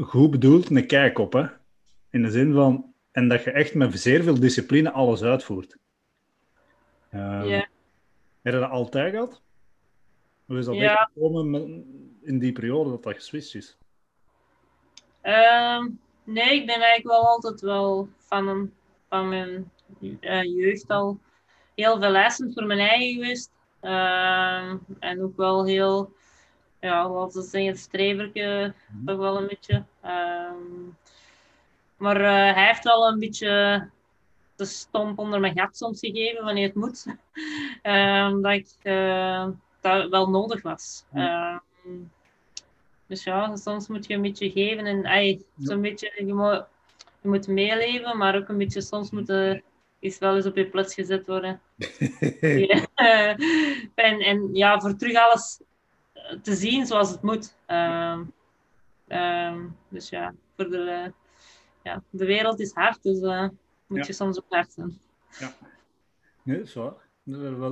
[0.00, 1.46] goed bedoeld een kijk op, hè?
[2.10, 5.76] In de zin van, en dat je echt met zeer veel discipline alles uitvoert.
[7.14, 7.64] Um, yeah.
[8.42, 9.42] Heb je dat altijd gehad?
[10.48, 11.84] Of is dat echt gekomen
[12.22, 13.76] in die periode dat dat geswitcht is?
[15.22, 18.72] Um, nee, ik ben eigenlijk wel altijd wel van, een,
[19.08, 21.18] van mijn uh, jeugd al
[21.74, 23.50] heel veel lessen voor mijn eigen geweest.
[23.82, 26.12] Uh, en ook wel heel
[26.80, 29.84] ja, laten we zeggen, streverke mm toch wel een beetje.
[30.04, 30.96] Um,
[31.96, 33.88] maar uh, hij heeft wel een beetje
[34.56, 37.06] de stomp onder mijn gat soms gegeven wanneer het moet.
[37.82, 39.48] um, dat ik uh,
[39.80, 41.04] dat wel nodig was.
[41.10, 42.12] Mm um,
[43.06, 46.64] dus ja, soms moet je een beetje geven en ay, zo'n beetje, je moet,
[47.20, 49.62] je moet meeleven, maar ook een beetje soms moet je
[50.04, 51.60] is wel eens op je plaats gezet worden.
[52.40, 52.86] ja.
[53.94, 55.60] en, en ja, voor terug alles
[56.42, 57.56] te zien zoals het moet.
[57.68, 58.20] Uh, uh,
[59.06, 61.12] Ehm, dus ja, voor de,
[61.82, 63.50] ja, de wereld is hard, dus
[63.86, 64.98] moet je soms ook hard zijn.
[65.38, 65.54] Ja,
[66.42, 66.94] nee, dat is waar.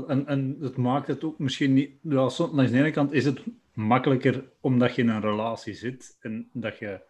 [0.06, 1.90] En, en het maakt het ook misschien niet...
[2.00, 3.40] Wel, aan de ene kant is het
[3.72, 7.00] makkelijker omdat je in een relatie zit en dat je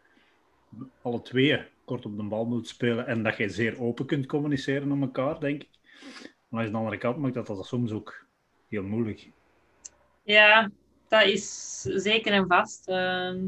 [1.03, 1.45] alle twee
[1.93, 5.41] kort op de bal moet spelen en dat je zeer open kunt communiceren met elkaar,
[5.41, 5.69] denk ik.
[6.49, 8.27] Maar aan de andere kant maakt dat, dat soms ook
[8.69, 9.31] heel moeilijk.
[10.23, 10.71] Ja,
[11.09, 12.89] dat is zeker en vast.
[12.89, 13.39] Ehm,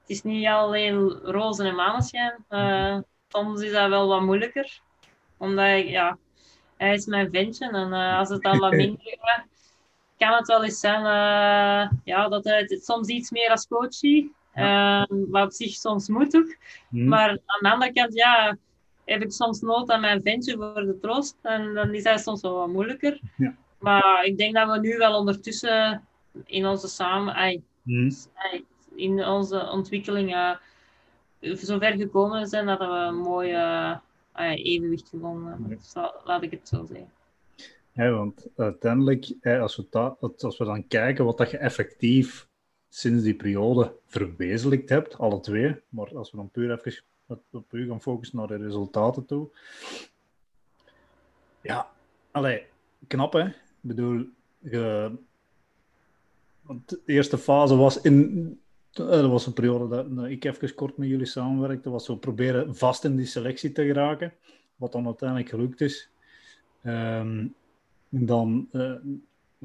[0.00, 2.44] het is niet alleen rozen en maneschijn.
[2.50, 4.80] Uh, soms is dat wel wat moeilijker.
[5.36, 6.18] Omdat ik, ja,
[6.76, 7.70] hij is mijn ventje.
[7.70, 9.46] En uh, als het dan wat minder gaat,
[10.18, 13.94] kan het wel eens zijn uh, ja, dat hij het soms iets meer als coach
[13.94, 14.32] ziet.
[14.56, 15.06] Ja.
[15.06, 16.32] Ehm, wat op zich soms moet.
[16.88, 17.08] Mhm.
[17.08, 18.56] Maar aan de andere kant, ja,
[19.04, 21.36] heb ik soms nood aan mijn ventje voor de troost.
[21.42, 23.20] En dan is hij soms wel wat moeilijker.
[23.36, 23.54] Ja.
[23.78, 26.02] Maar ik denk dat we nu wel ondertussen
[26.44, 28.10] in onze samen, mm.
[28.94, 30.56] in onze ontwikkeling uh,
[31.40, 33.96] zover gekomen zijn dat we een mooi uh,
[34.34, 35.68] evenwicht gevonden hebben.
[35.68, 37.10] Dus laat ik het zo zeggen.
[37.92, 42.45] Ja, want uiteindelijk, als we, als we dan kijken wat dat je effectief
[42.96, 47.02] sinds die periode verwezenlijkt hebt, alle twee, maar als we dan puur even
[47.52, 49.48] op gaan focussen naar de resultaten toe.
[51.60, 51.90] Ja,
[52.30, 52.62] allee,
[53.06, 53.46] knap hè.
[53.46, 54.26] Ik bedoel,
[56.62, 58.60] want de eerste fase was in.
[58.92, 61.90] Eh, dat was een periode dat ik even kort met jullie samenwerkte.
[61.90, 64.32] was zo proberen vast in die selectie te geraken.
[64.76, 66.10] Wat dan uiteindelijk gelukt is.
[66.82, 67.54] Um,
[68.08, 68.92] dan, uh,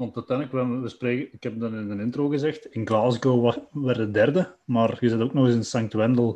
[0.02, 4.10] want uiteindelijk, we spreken, ik heb dat in de intro gezegd, in Glasgow werd de
[4.10, 5.92] derde, maar je zit ook nog eens in St.
[5.92, 6.32] Wendel.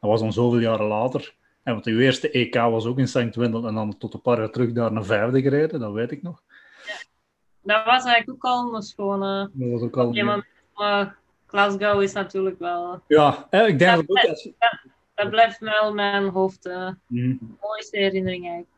[0.00, 1.34] Dat was dan zoveel jaren later.
[1.62, 3.34] En want de eerste EK was ook in St.
[3.34, 6.22] Wendel en dan tot een paar jaar terug daar naar vijfde gereden, dat weet ik
[6.22, 6.42] nog
[7.66, 9.50] dat was eigenlijk ook al een schone.
[9.52, 10.12] Dat was ook al.
[10.12, 10.42] Ja,
[10.74, 13.00] maar, Glasgow is natuurlijk wel.
[13.06, 16.66] Ja, ik denk dat, dat, ook, dat, blijft wel mijn hoofd.
[16.66, 16.90] Uh,
[17.60, 18.74] mooiste herinnering eigenlijk.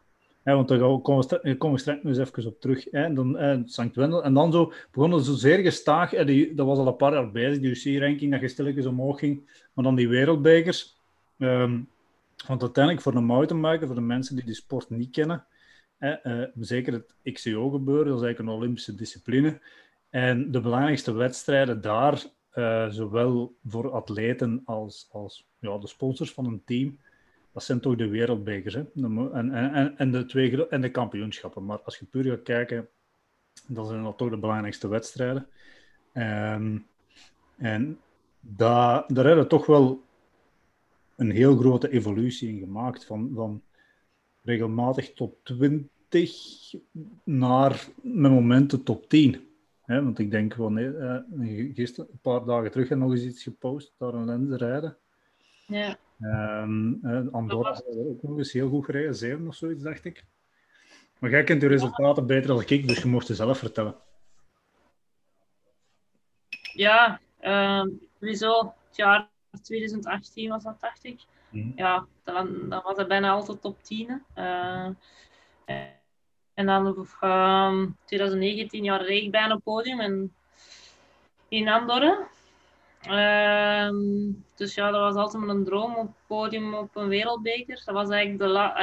[0.48, 2.84] Ja, want daar we, komen we straks eens even op terug.
[2.90, 3.12] Hè.
[3.12, 3.94] Dan, eh, St.
[3.94, 4.24] Wendel.
[4.24, 6.10] En dan zo begonnen zo zeer gestaag.
[6.10, 9.18] Hè, die, dat was al een paar jaar bezig, die UC-ranking, dat je stilletjes omhoog
[9.18, 9.50] ging.
[9.72, 10.96] Maar dan die wereldbekers.
[11.38, 11.88] Um,
[12.46, 15.44] want uiteindelijk voor de mountainbiker, voor de mensen die die sport niet kennen,
[16.00, 19.60] uh, zeker het XCO-gebeuren, dat is eigenlijk een Olympische discipline.
[20.10, 26.46] En de belangrijkste wedstrijden daar, uh, zowel voor atleten als, als ja, de sponsors van
[26.46, 26.98] een team,
[27.58, 28.74] dat zijn toch de wereldbekers.
[28.74, 28.84] Hè?
[28.94, 31.64] En, en, en, de twee, en de kampioenschappen.
[31.64, 32.88] Maar als je puur gaat kijken,
[33.66, 35.46] dan zijn dat toch de belangrijkste wedstrijden.
[36.14, 36.86] Um,
[37.56, 37.98] en
[38.40, 40.02] daar, daar hebben we toch wel
[41.16, 43.04] een heel grote evolutie in gemaakt.
[43.04, 43.62] Van, van
[44.42, 46.74] regelmatig top 20
[47.24, 49.48] naar mijn momenten top 10.
[49.86, 51.16] want ik denk van, uh,
[51.74, 54.96] gisteren, een paar dagen terug, heb nog eens iets gepost, daar een lens rijden.
[55.66, 55.98] Ja.
[56.20, 57.00] Um,
[57.32, 60.24] Andorra is ook nog eens heel goed gereden, 7 of zoiets, dacht ik.
[61.18, 63.96] Maar jij kent de resultaten beter dan ik, dus je mocht het zelf vertellen.
[66.72, 67.20] Ja,
[68.18, 69.28] sowieso het jaar
[69.62, 71.20] 2018 was dat, dacht ik.
[71.50, 71.72] Mhm.
[71.74, 74.22] Ja, dan, dan was het bijna altijd top 10.
[74.36, 74.88] Uh,
[76.54, 80.34] en dan um, 2019 jaar reed ik bijna op podium en,
[81.48, 82.28] in Andorra.
[83.06, 83.88] Uh,
[84.54, 87.82] dus ja, dat was altijd mijn droom op podium op een wereldbeker.
[87.84, 88.82] Dat was eigenlijk de la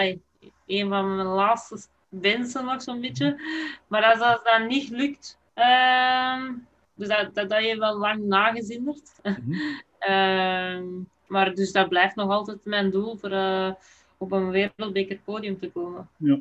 [0.65, 1.77] een van mijn laatste
[2.09, 3.41] wensen nog zo'n beetje.
[3.87, 6.49] Maar als dat dan niet lukt, uh,
[6.93, 9.19] dus dat, dat, wel lang nagezinderd.
[9.23, 13.71] Mm Maar dus dat blijft nog altijd mijn doel voor uh,
[14.17, 16.09] op een wereldbeker podium te komen.
[16.17, 16.39] Ja.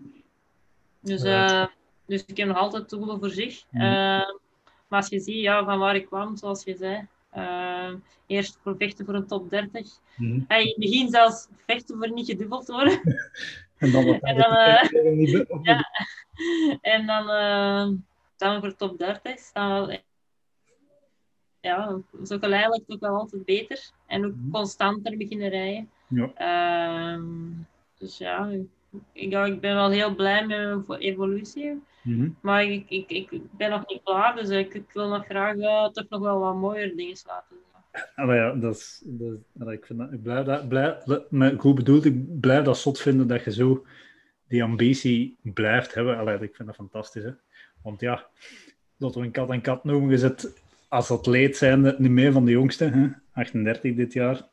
[1.01, 1.67] Dus, uh,
[2.07, 3.65] dus ik heb nog altijd doelen voor zich.
[3.71, 3.81] Mm.
[3.81, 3.87] Uh,
[4.89, 7.07] maar als je ziet ja, van waar ik kwam, zoals je zei.
[8.27, 9.89] Eerst voor vechten voor een top 30.
[10.17, 10.45] Mm.
[10.49, 13.01] En in het begin zelfs vechten voor niet gedubbeld worden.
[13.79, 14.53] en dan, en dan,
[15.63, 15.91] ja.
[16.81, 17.27] en dan,
[18.37, 19.53] dan voor top 30.
[19.53, 19.99] Dan
[21.65, 23.91] ja, zo geleidelijk toch wel altijd beter.
[24.07, 24.51] En ook mhm.
[24.51, 25.91] constanter beginnen rijden.
[26.09, 27.17] Ja.
[27.17, 27.23] Uh,
[27.99, 28.51] dus ja,
[29.13, 31.83] ik, ik ben wel heel blij met mijn evolutie.
[32.05, 32.29] Mhm.
[32.41, 35.89] Maar ik, ik, ik ben nog niet klaar, dus ik, ik wil nog graag uh,
[35.89, 37.57] toch nog wel wat mooier dingen laten
[38.15, 39.03] Ah, ja, dat is,
[39.53, 41.05] dat, ik, vind dat, ik blijf dat, blijf,
[41.59, 43.87] goed bedoeld, ik blijf dat zot vinden dat je zo
[44.49, 46.19] die ambitie blijft hebben.
[46.19, 47.23] Allee, ik vind dat fantastisch.
[47.23, 47.31] Hè?
[47.83, 48.27] Want ja,
[48.97, 52.45] dat we een kat en kat noemen, is het als atleet zijn niet meer van
[52.45, 53.09] de jongste, hè?
[53.33, 54.49] 38 dit jaar.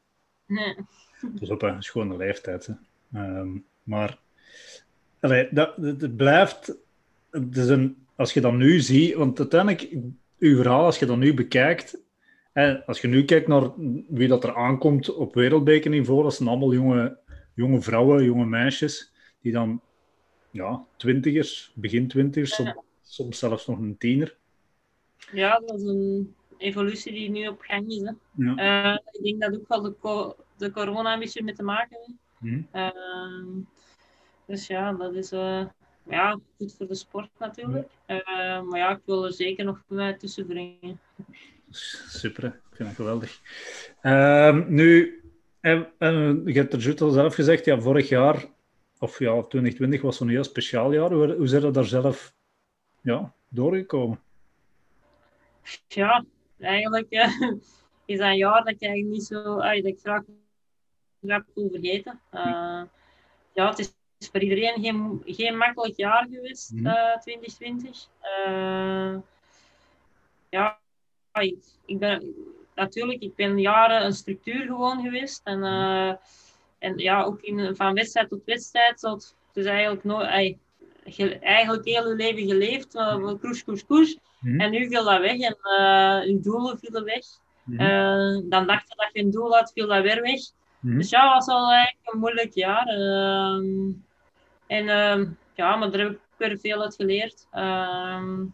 [0.45, 0.75] Nee.
[1.39, 2.65] Dus op een schone leeftijd.
[2.65, 2.73] Hè?
[3.19, 3.49] Ehm,
[3.83, 4.17] maar
[5.19, 6.75] allee, dat, het blijft.
[7.51, 9.89] Is een, als je dat nu ziet, want uiteindelijk,
[10.39, 11.99] uw verhaal, als je dat nu bekijkt,
[12.53, 13.71] En als je nu kijkt naar
[14.07, 17.17] wie dat er aankomt op wereldbekerniveau, dat zijn allemaal jonge,
[17.53, 19.81] jonge vrouwen, jonge meisjes, die dan
[20.51, 24.37] ja, twintigers, begin twintigers, soms, soms zelfs nog een tiener.
[25.33, 28.01] Ja, dat is een evolutie die nu op gang is.
[28.01, 28.11] Hè.
[28.35, 28.55] Ja.
[28.55, 31.97] Eh, ik denk dat ook wel de, co de corona een beetje mee te maken
[32.05, 32.19] heeft.
[32.37, 32.61] Mhm.
[32.71, 33.47] Ehm,
[34.45, 35.65] dus ja, dat is eh,
[36.09, 37.89] ja, goed voor de sport natuurlijk.
[38.05, 40.99] Eh, maar ja, ik wil er zeker nog mij tussen brengen.
[42.07, 43.39] Super, ik vind dat geweldig.
[44.01, 45.21] Ehm, nu,
[45.59, 48.45] en, en, je hebt er juist al zelf gezegd, ja, vorig jaar,
[48.99, 51.11] of ja, 2020 was zo'n heel speciaal jaar.
[51.11, 52.33] Hoe, hoe zijn er daar zelf
[53.01, 54.19] ja, doorgekomen?
[55.87, 56.25] Ja,
[56.59, 57.41] eigenlijk eh,
[58.05, 60.23] is dat een jaar dat ik eigenlijk niet zo, ay, dat ik graag,
[61.21, 62.19] graag wil vergeten.
[63.53, 63.93] Ja, het is
[64.29, 66.85] voor iedereen geen, geen makkelijk jaar geweest, Mhm.
[66.85, 68.07] eh 2020.
[68.19, 69.15] Eh,
[70.49, 70.79] ja,
[71.39, 72.35] ik, ik ben
[72.75, 75.41] natuurlijk, ik ben jaren een structuur gewoon geweest.
[75.43, 76.13] En, eh,
[76.79, 78.99] en ja, ook in, van wedstrijd tot wedstrijd.
[78.99, 80.57] Tot, dus eigenlijk, nooit,
[81.41, 82.95] eigenlijk heel je leven geleefd.
[82.95, 84.17] Uh, koers, koers, koers.
[84.39, 84.59] Mhm.
[84.59, 85.57] En nu viel dat weg en
[86.27, 87.25] je doelen vielen weg.
[87.63, 88.49] Mhm.
[88.49, 90.39] Dan dacht je dat je een doel had, viel dat weer weg.
[90.79, 90.97] Mhm.
[90.97, 92.87] Dus ja, het was wel eigenlijk een moeilijk jaar.
[92.87, 93.91] Ehm,
[94.71, 97.47] en ehm, ja, maar daar heb ik weer veel uit geleerd.
[97.51, 98.45] Ehm,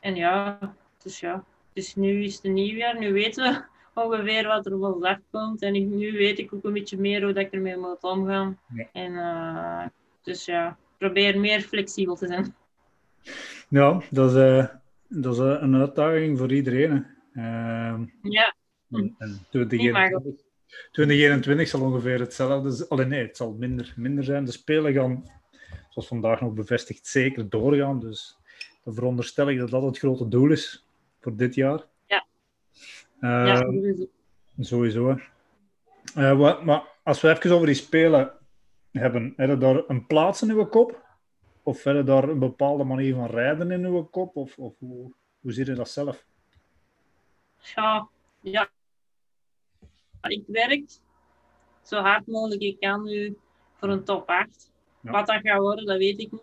[0.00, 0.58] en ja,
[1.02, 1.44] dus ja.
[1.72, 2.98] Dus nu is het een nieuw jaar.
[2.98, 3.62] Nu weten we
[4.02, 5.62] ongeveer wat er op ons afkomt.
[5.62, 8.58] En ik- nu weet ik ook een beetje meer hoe dat ik ermee moet omgaan.
[8.74, 8.86] Ja.
[8.92, 9.86] En eh,
[10.22, 12.54] dus ja, probeer meer flexibel te zijn.
[13.68, 14.66] Ja, dat is, eh,
[15.08, 17.06] dat is eh, een uitdaging voor iedereen.
[17.34, 18.54] Ehm, Ja,
[18.90, 20.46] en, en 2021,
[20.90, 22.88] 2021 zal ongeveer hetzelfde zijn.
[22.88, 24.44] Alleen nee, het zal minder, minder zijn.
[24.44, 25.24] De Spelen gaan,
[25.88, 28.00] zoals vandaag nog bevestigd, zeker doorgaan.
[28.00, 28.38] Dus
[28.84, 30.86] dan veronderstel ik dat dat het grote doel is
[31.20, 31.84] voor dit jaar.
[32.06, 32.26] Ja.
[33.20, 34.06] Eh, ja,
[34.60, 35.08] Sowieso.
[35.08, 35.16] hè.
[36.14, 38.32] Eh, wat, maar als we even over die Spelen
[38.92, 41.06] hebben, heb je daar een plaats in uw kop?
[41.62, 44.36] Of heb je daar een bepaalde manier van rijden in uw kop?
[44.36, 46.24] Of, of hoe, hoe zie je dat zelf?
[47.74, 48.08] Ja,
[48.40, 48.68] ja.
[50.22, 50.90] Ik werk
[51.82, 53.36] zo hard mogelijk ik kan nu
[53.74, 54.70] voor een top 8.
[55.00, 55.10] Ja.
[55.10, 56.42] Wat dat gaat worden, dat weet ik niet.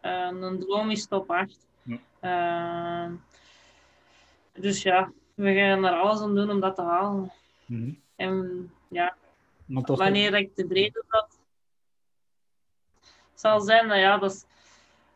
[0.00, 1.66] Eh, een droom is top 8.
[1.82, 1.98] Ja.
[2.20, 3.12] Eh,
[4.52, 7.32] dus ja, we gaan er alles aan doen om dat te halen.
[7.66, 7.92] Mhm.
[8.16, 9.16] En ja,
[9.66, 11.38] wanneer ik tevreden dat
[13.34, 14.44] zal zijn, nou ja, dat is,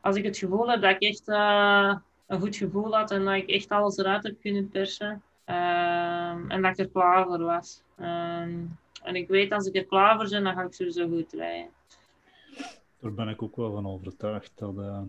[0.01, 3.35] als ik het gevoel heb dat ik echt eh, een goed gevoel had en dat
[3.35, 7.83] ik echt alles eruit heb kunnen persen ehm, en dat ik er klaar voor was.
[7.97, 8.59] Ehm,
[9.03, 11.71] en ik weet als ik er klaar voor ben, dan ga ik sowieso goed rijden.
[13.01, 14.53] Daar ben ik ook wel van overtuigd.
[14.55, 15.01] Dat, eh,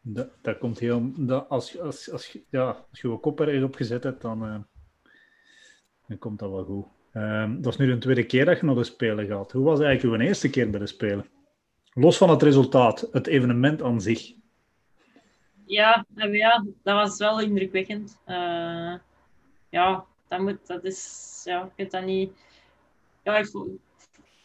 [0.00, 1.10] dat, dat komt heel...
[1.16, 4.44] Dat als, als, als, je- ja, als je je kop ergens op gezet hebt, dan,
[4.44, 4.58] eh,
[6.06, 6.86] dan komt dat wel goed.
[7.12, 9.52] Ehm, dat is nu de tweede keer dat je naar de Spelen gaat.
[9.52, 11.26] Hoe was eigenlijk uw eerste keer bij de Spelen?
[11.94, 14.32] Los van het resultaat, het evenement aan zich.
[15.64, 18.20] Ja, ja, dat was wel indrukwekkend.
[18.24, 18.94] Eh,
[19.72, 21.40] ja, dat, moet, dat is...
[21.44, 22.32] Ja, ik weet dat niet...
[23.22, 23.50] Ja, ik,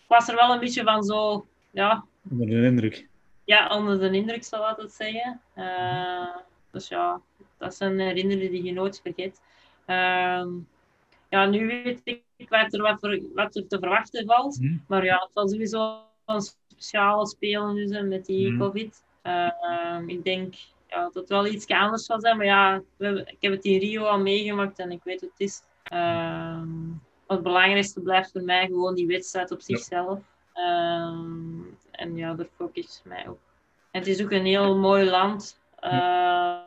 [0.08, 1.48] was er wel een beetje van zo...
[1.72, 3.08] Ja, Onder de indruk.
[3.44, 5.42] ja, onder de indruk, zal ik het zeggen.
[5.54, 6.36] Eh,
[6.72, 7.22] dus ja,
[7.58, 9.42] dat zijn herinneringen die je nooit vergeet.
[9.86, 10.50] Ehm,
[11.30, 12.02] ja, nu weet
[12.38, 14.60] ik wat er, wat, er, wat er te verwachten valt.
[14.60, 14.78] Mhm.
[14.88, 18.60] Maar ja, het was sowieso een speciale spelen dus, met die Mhm.
[18.60, 19.04] COVID.
[19.22, 20.56] Ehm, ik denk
[20.88, 22.38] ja, dat het wel iets anders zal zijn.
[22.38, 25.40] Maar ja, we ik heb het in Rio al meegemaakt en ik weet wat het
[25.40, 25.62] is.
[25.84, 26.70] Ehm,
[27.28, 30.20] het belangrijkste blijft voor mij gewoon die wedstrijd op zichzelf.
[30.54, 33.40] Ehm, en ja, daar focus mij op.
[33.92, 35.60] En het is ook een heel mooi land.
[35.80, 36.60] Eh,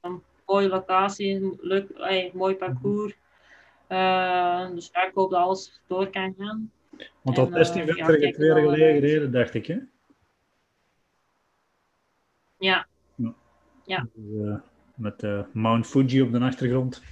[0.00, 3.14] een mooie locatie, leuk, mooi parcours.
[3.86, 6.72] Eh, dus ja, ik hoop dat alles door kan gaan.
[7.22, 9.66] Want dat En, best eh, er kijk twee jaar geleden gereden, dacht ik.
[9.66, 9.78] Hè?
[12.58, 12.86] Ja,
[13.86, 14.54] Dus, eh,
[14.94, 17.02] met eh, Mount Fuji op de achtergrond.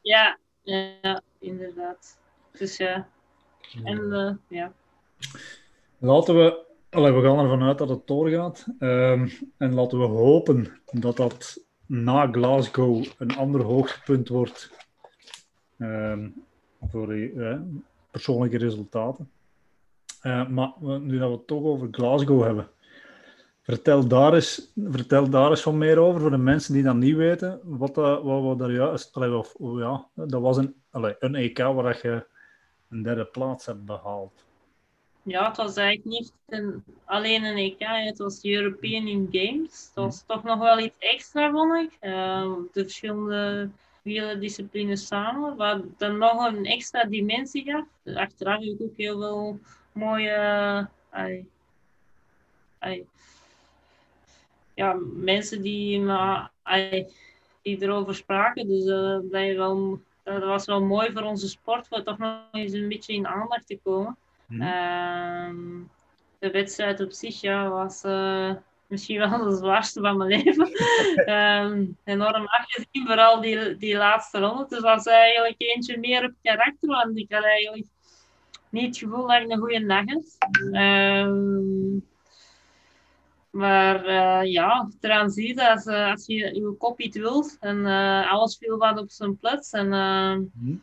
[0.00, 2.18] ja, ja inderdaad.
[2.58, 3.08] Dus ja,
[3.84, 4.72] en eh, ja.
[5.98, 8.66] Laten we, allee, we gaan ervan uit dat het doorgaat.
[8.78, 14.70] Ehm, en laten we hopen dat dat na Glasgow een ander hoogtepunt wordt
[15.78, 16.28] ehm,
[16.82, 17.32] voor die
[18.10, 19.30] persoonlijke resultaten.
[20.48, 22.68] Maar nu dat we het toch over Glasgow hebben,
[23.70, 27.16] vertel daar eens, vertel daar eens van meer over voor de mensen die dat niet
[27.16, 27.60] weten.
[27.62, 31.58] Wat, dat, wat, wat daar juist, allee, of, ja, dat was een, allee, een EK
[31.58, 32.26] waar dat je
[32.88, 34.44] een derde plaats hebt behaald.
[35.22, 39.84] Ja, het was eigenlijk niet een, alleen een EK, het was European in Games.
[39.84, 41.96] Het was toch nog wel iets extra, vond ik.
[42.00, 43.70] Eh, de verschillende
[44.02, 47.86] vele disciplines samen, wat dan nog een extra dimensie gaf.
[48.02, 49.58] Dus achteraf heb ik ook heel veel
[49.92, 51.46] mooie ai,
[52.78, 53.06] ai,
[54.80, 57.06] ja, mensen die, me, ai,
[57.62, 58.68] die erover spraken.
[58.68, 62.72] Dus uh, dat, wel, dat was wel mooi voor onze sport, voor toch nog eens
[62.72, 64.16] een beetje in aandacht te komen.
[64.46, 65.88] Mm.
[66.38, 68.54] de wedstrijd op zich ja, was uh,
[68.86, 70.70] misschien wel de zwaarste van mijn leven.
[71.34, 74.66] um, enorm afgezien, vooral die, die laatste ronde.
[74.68, 77.86] Dus was eigenlijk eentje meer op karakter, want ik had eigenlijk
[78.68, 80.36] niet het gevoel dat ik een goede dag had.
[80.72, 82.08] Um,
[83.50, 88.56] maar uh, ja, transiet, als, uh, als je je kop iets wilt en uh, alles
[88.56, 89.70] viel wat op zijn plaats.
[89.70, 89.88] En
[90.54, 90.82] mm.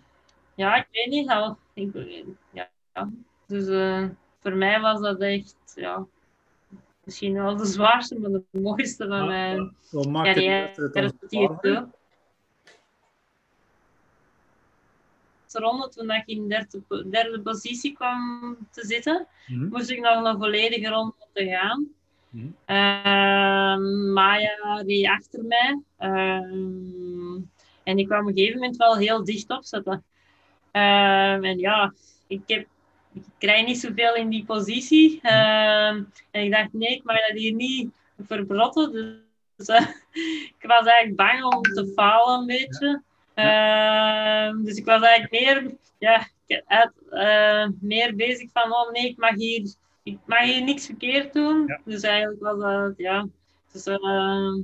[0.55, 1.91] ja, ik weet niet, al, ik,
[2.51, 2.69] ja,
[3.45, 3.65] dus
[4.39, 6.05] voor mij was dat echt, ja,
[7.03, 9.75] misschien wel de zwaarste, maar de mooiste van mijn
[10.11, 11.87] carrière.
[15.59, 20.37] ronde, toen ik in derde, derde positie kwam te zitten, mm moest ik nog een
[20.37, 21.87] volledige ronde te gaan.
[22.29, 24.13] Mm -hmm.
[24.13, 25.81] Maya die achter mij.
[25.99, 27.41] Uh,
[27.83, 30.03] en ik kwam op een gegeven moment wel heel dicht opzetten.
[30.71, 31.93] Uh, en ja,
[32.27, 32.67] ik, heb,
[33.13, 35.19] ik krijg niet zoveel in die positie.
[35.23, 37.89] Uh, en ik dacht, nee, ik mag dat hier niet
[38.25, 38.91] verbrotten.
[39.55, 39.87] Dus uh,
[40.59, 43.01] ik was eigenlijk bang om te falen een beetje.
[43.35, 44.47] Ja.
[44.47, 46.27] Uh, dus ik was eigenlijk meer, ja,
[46.65, 49.73] uit, uh, meer bezig van, oh nee, ik mag hier,
[50.07, 51.63] ik mag hier niks verkeerd doen.
[51.67, 51.81] Ja.
[51.85, 53.27] Dus eigenlijk was dat, ja.
[53.71, 54.55] Dus, uh,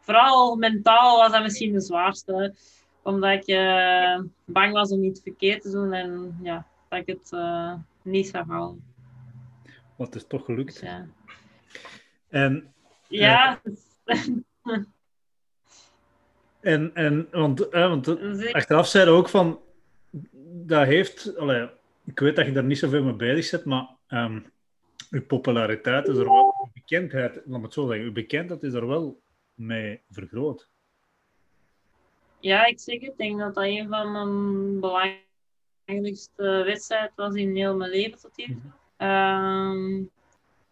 [0.00, 2.54] vooral mentaal was dat misschien de zwaarste.
[3.02, 7.30] Omdat ik uh, bang was om iets verkeerd te doen en ja, dat ik het
[7.34, 8.84] uh, niet zou halen.
[9.96, 10.80] Wat is toch gelukt.
[10.80, 11.06] Ja.
[12.28, 12.72] En,
[13.08, 13.60] ja.
[16.60, 18.08] En, en want, eh, want
[18.52, 19.60] achteraf zeiden ook van,
[20.66, 21.68] dat heeft, allee,
[22.04, 24.52] ik weet dat je daar niet zoveel mee bezig zit, maar um,
[25.14, 28.72] uw populariteit is er wel, uw bekendheid, laat me het zo zeggen, uw bekendheid is
[28.72, 29.20] er wel
[29.54, 30.68] mee vergroot.
[32.40, 33.10] Ja, ik zeg het.
[33.10, 38.36] Ik denk dat dat een van mijn belangrijkste wedstrijden was in heel mijn leven tot
[38.36, 38.48] hier.
[38.48, 40.10] Mm -hmm.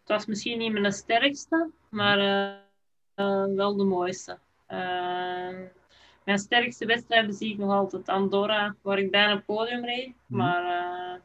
[0.00, 2.54] het was misschien niet mijn sterkste, maar uh,
[3.16, 4.38] uh, wel de mooiste.
[4.68, 5.58] Uh,
[6.24, 10.06] mijn sterkste wedstrijd zie ik nog altijd Andorra, waar ik bijna het podium reed.
[10.06, 10.38] Mm.
[10.38, 11.20] Maar uh,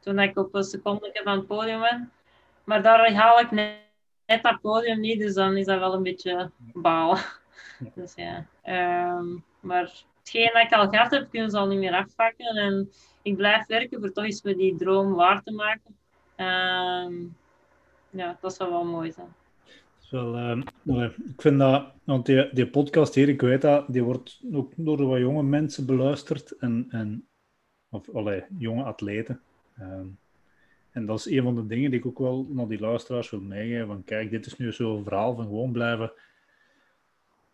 [0.00, 2.12] toen ik op een seconde van het podium ben.
[2.66, 3.76] Maar daar haal ik net,
[4.26, 7.18] net dat podium niet, dus dan is dat wel een beetje balen.
[7.94, 8.46] dus ja.
[9.18, 12.56] Um, maar hetgeen dat ik al gehad heb, kunnen ze al niet meer afpakken.
[12.56, 12.90] En
[13.22, 15.96] ik blijf werken voor toch eens met die droom waar te maken.
[16.36, 17.36] Um,
[18.10, 19.34] ja, dat zou wel mooi zijn
[20.10, 20.38] wel,
[20.84, 24.72] uh, ik vind dat, want die, die podcast hier, ik weet dat, die wordt ook
[24.76, 27.28] door wat jonge mensen beluisterd en, en
[27.90, 29.40] of allee, jonge atleten.
[30.96, 33.40] En dat is een van de dingen die ik ook wel naar die luisteraars wil
[33.40, 33.86] meegeven.
[33.86, 36.12] Van kijk, dit is nu zo'n verhaal van gewoon blijven,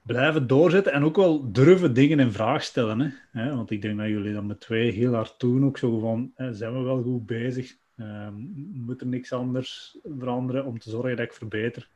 [0.03, 3.15] blijven doorzetten en ook wel durven dingen in vraag stellen.
[3.31, 3.55] Hè?
[3.55, 5.65] Want ik denk dat jullie dat met twee heel hard doen.
[5.65, 7.77] Ook zo van, hè, zijn we wel goed bezig?
[7.97, 8.29] Uh,
[8.73, 11.89] moet er niks anders veranderen om te zorgen dat ik verbeter?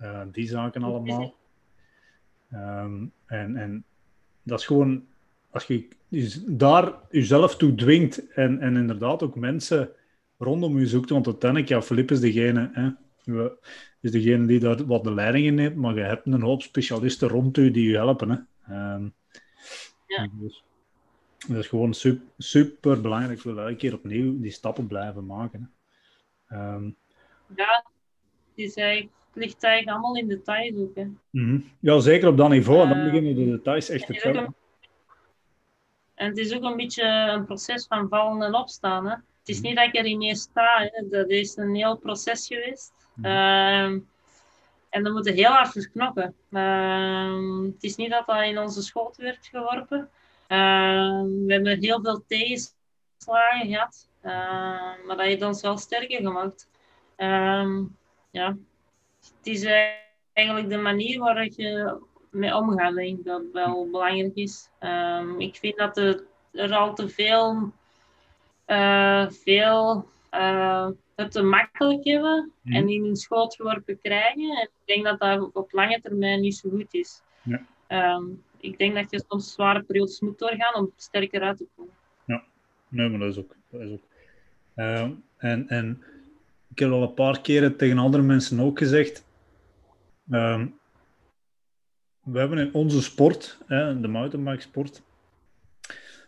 [0.00, 1.34] Uh, die zaken allemaal.
[2.52, 3.84] Um, en, en
[4.42, 5.04] dat is gewoon,
[5.50, 5.88] als je
[6.46, 9.90] daar jezelf toe dwingt en, en inderdaad ook mensen
[10.42, 12.90] rondom je zoekt, want uiteindelijk, ja, Filip is degene, hè,
[14.00, 17.28] is degene die daar wat de leiding in neemt, maar je hebt een hoop specialisten
[17.28, 18.48] rond u die je helpen.
[18.60, 18.94] Hè.
[18.94, 19.14] Um,
[20.06, 20.28] ja.
[20.32, 20.64] Dus,
[21.48, 23.38] dat is gewoon super, super belangrijk.
[23.38, 25.72] Ik wil elke keer opnieuw die stappen blijven maken.
[26.44, 26.74] Hè.
[26.74, 26.96] Um,
[27.56, 27.84] ja,
[28.54, 30.94] die zei het ligt eigenlijk allemaal in details ook.
[30.94, 31.06] Hè.
[31.30, 32.82] Mm Ja, zeker op dat niveau.
[32.82, 34.54] Uh, dan beginnen de details echt te tellen.
[36.14, 39.06] En het is ook een beetje een proces van vallen en opstaan.
[39.06, 39.16] Hè.
[39.42, 39.66] Het is mhm.
[39.66, 40.90] niet dat ik er ineens sta.
[40.92, 41.08] Hè.
[41.08, 42.92] Dat is een heel proces geweest.
[43.14, 44.00] Mm uh,
[44.88, 46.34] en dan moeten heel hard voor knokken.
[46.50, 50.10] Uh, het is niet dat dat in onze schoot werd geworpen.
[50.48, 54.08] Uh, we hebben heel veel tegenslagen gehad.
[54.22, 56.68] Ehm, maar dat heeft ons wel sterker gemaakt.
[58.30, 58.56] ja,
[59.20, 59.64] het is
[60.32, 62.00] eigenlijk de manier waarop je
[62.30, 64.70] mee omgaat, denk ik, dat wel belangrijk is.
[64.80, 67.72] Um, ik vind dat er, er al te veel,
[68.72, 72.72] uh, veel uh, het te makkelijk hebben mm.
[72.72, 74.50] en in hun schoot geworpen krijgen.
[74.50, 77.22] En ik denk dat dat op lange termijn niet zo goed is.
[77.42, 77.66] Ja.
[78.16, 81.92] Um, ik denk dat je soms zware periodes moet doorgaan om sterker uit te komen.
[82.24, 82.42] Ja,
[82.88, 83.56] nee, maar dat is ook.
[83.70, 84.04] Dat is ook.
[84.76, 86.04] Uh, en, en
[86.70, 89.24] ik heb al een paar keren tegen andere mensen ook gezegd.
[90.30, 90.80] Um,
[92.22, 95.02] we hebben in onze sport, hè, de mountainbike sport,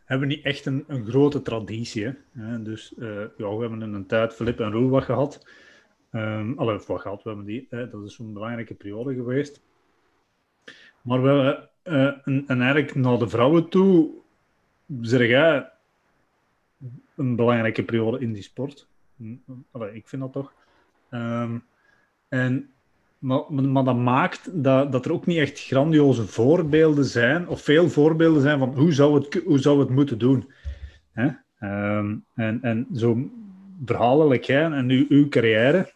[0.05, 2.15] hebben niet echt een, een grote traditie.
[2.33, 2.63] Hè.
[2.63, 5.47] Dus uh, ja, we hebben in een tijd Filip en Roel gehad.
[6.13, 9.63] Um, allee, wat gehad, we hebben die, dat is een belangrijke periode geweest.
[11.03, 14.11] Maar we hebben, uh, en, en eigenlijk naar de vrouwen toe,
[15.01, 15.71] zeg jij,
[17.17, 18.89] een belangrijke periode in die sport.
[19.71, 20.53] Allee, ik vind dat toch.
[21.11, 21.65] Um,
[22.29, 22.74] en
[23.25, 27.89] maar, maar dat maakt dat, dat er ook niet echt grandioze voorbeelden zijn, of veel
[27.89, 30.53] voorbeelden zijn van hoe zou het, hoe zou het moeten doen.
[31.13, 31.31] Hè?
[31.99, 33.31] Um, en, en zo
[33.85, 35.93] verhalelijk, hè, en uw, uw carrière,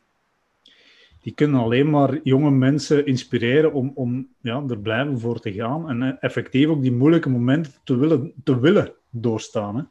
[1.22, 5.91] die kunnen alleen maar jonge mensen inspireren om, om ja, er blijven voor te gaan
[5.91, 9.76] en effectief ook die moeilijke momenten te willen, te willen doorstaan.
[9.76, 9.83] Hè?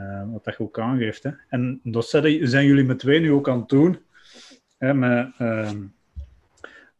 [0.00, 1.22] Uh, wat dat ook aangeeft.
[1.22, 1.30] Hè?
[1.48, 3.98] En dat zijn jullie met twee nu ook aan het doen.
[4.78, 5.70] Hè, met, uh,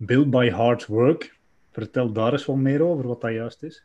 [0.01, 1.36] Build by Hard Work.
[1.70, 3.84] Vertel daar eens wat meer over, wat dat juist is.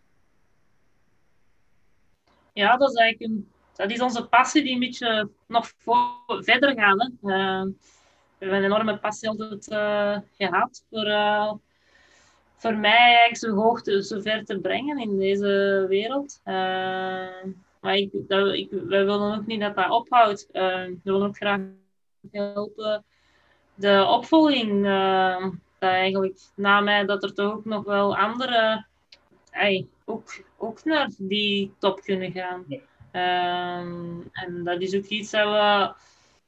[2.53, 5.72] Ja, dat is eigenlijk een, dat is onze passie die een beetje nog
[6.28, 7.01] verder gaat.
[7.01, 7.07] Hè.
[7.07, 7.64] Uh,
[8.38, 11.53] we hebben een enorme passie altijd uh, gehad voor, uh,
[12.55, 16.41] voor mij eigenlijk zo hoog zo ver te brengen in deze wereld.
[16.43, 18.14] maar ik,
[18.53, 20.47] ik, wij willen ook niet dat dat ophoudt.
[20.51, 21.61] we willen ook graag
[22.32, 23.03] helpen
[23.76, 24.86] de opvolging
[25.84, 28.86] eigenlijk na mij dat er toch ook nog wel andere
[29.52, 32.66] ey, ook, ook naar die top kunnen gaan.
[33.16, 35.94] Um, en dat is ook iets dat we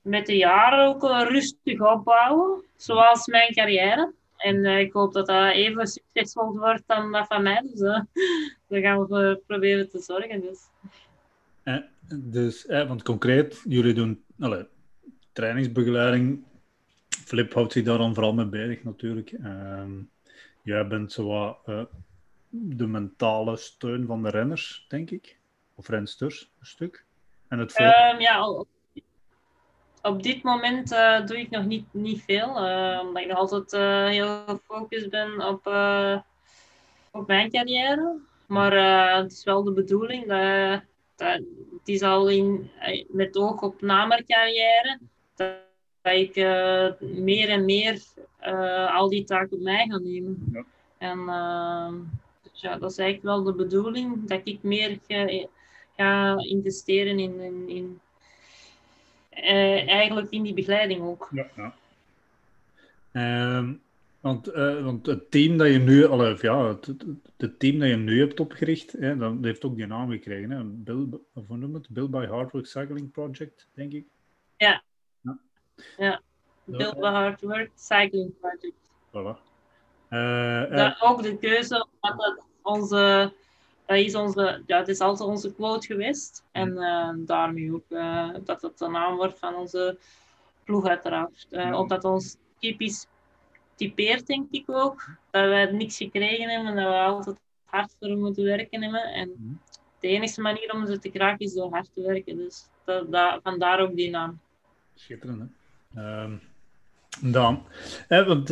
[0.02, 4.14] met de jaren ook rustig opbouwen, zoals mijn carrière.
[4.38, 7.62] En uh, ik hoop dat dat even succesvol wordt dan dat van mij.
[7.62, 8.00] Dus uh,
[8.68, 10.42] daar gaan we proberen te zorgen.
[10.42, 10.60] Dus,
[11.64, 11.78] eh,
[12.08, 14.66] dus eh, want concreet, jullie doen allez,
[15.32, 16.44] trainingsbegeleiding
[17.24, 19.32] Flip houdt zich daar dan vooral mee bezig natuurlijk.
[19.32, 19.84] Uh,
[20.62, 21.84] jij bent zo wat, uh,
[22.50, 25.38] de mentale steun van de renners, denk ik.
[25.76, 27.06] Of rensters, een stuk.
[27.48, 28.48] En het um, ja,
[30.02, 32.68] op, dit moment uh, doe ik nog niet, niet veel.
[32.68, 33.72] Uh, omdat ik nog altijd
[34.12, 35.68] heel gefocust ben op,
[37.12, 38.20] op mijn carrière.
[38.48, 38.72] Maar
[39.16, 40.82] het is wel de bedoeling dat,
[41.16, 41.42] dat
[41.78, 42.72] het is al in,
[43.08, 45.00] met oog op na mijn carrière.
[46.14, 48.02] Ik uh, meer en meer
[48.42, 50.50] uh, al die taken op mij ga nemen.
[50.52, 50.64] Ja.
[50.98, 51.94] En uh,
[52.42, 55.48] dus ja, dat is eigenlijk wel de bedoeling, dat ik meer ga,
[55.96, 58.00] ga investeren in, in, in
[59.88, 61.30] eigenlijk in die begeleiding ook.
[61.32, 61.76] Ja, ja.
[63.12, 63.74] Ehm,
[64.20, 64.46] want,
[64.84, 66.94] want het team dat je nu, al, ja, het,
[67.38, 70.50] het, team dat je nu hebt opgericht, hè, dat heeft ook die naam gekregen.
[70.52, 70.64] Hè?
[70.64, 71.08] Bill,
[71.48, 71.90] hoe noem het?
[71.90, 74.06] Build by Hardwork Cycling Project, denk ik.
[74.58, 74.84] Ja,
[75.98, 76.22] ja,
[76.64, 78.74] Build Hard Work Cycling Project.
[79.12, 79.54] Voilà.
[80.10, 83.34] Uh, ook de keuze, omdat dat onze,
[83.86, 86.44] dat is onze, ja, het is altijd onze quote geweest.
[86.52, 89.98] En uh, daarmee ook uh, dat het de naam wordt van onze
[90.64, 91.48] ploeg uiteraard.
[91.52, 93.08] Omdat ons typisch
[93.76, 95.06] typeert, denk ik ook.
[95.32, 99.04] Dat wij niks gekregen hebben en dat we altijd hard voor moeten werken hebben.
[99.04, 99.54] En mhm.
[100.00, 102.38] de enige manier om ze te kraken is door hard te werken.
[102.38, 104.40] Dus dat, dat, vandaar ook die naam.
[104.94, 105.46] Schitterend, hè?
[105.98, 106.42] Um,
[107.22, 107.64] dan,
[108.08, 108.50] want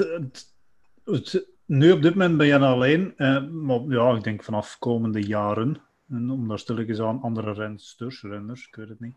[1.03, 5.21] het, nu op dit moment ben je alleen, eh, maar ja, ik denk vanaf komende
[5.21, 9.15] jaren, en om daar stilletjes aan andere rensters, renners, ik weet het niet,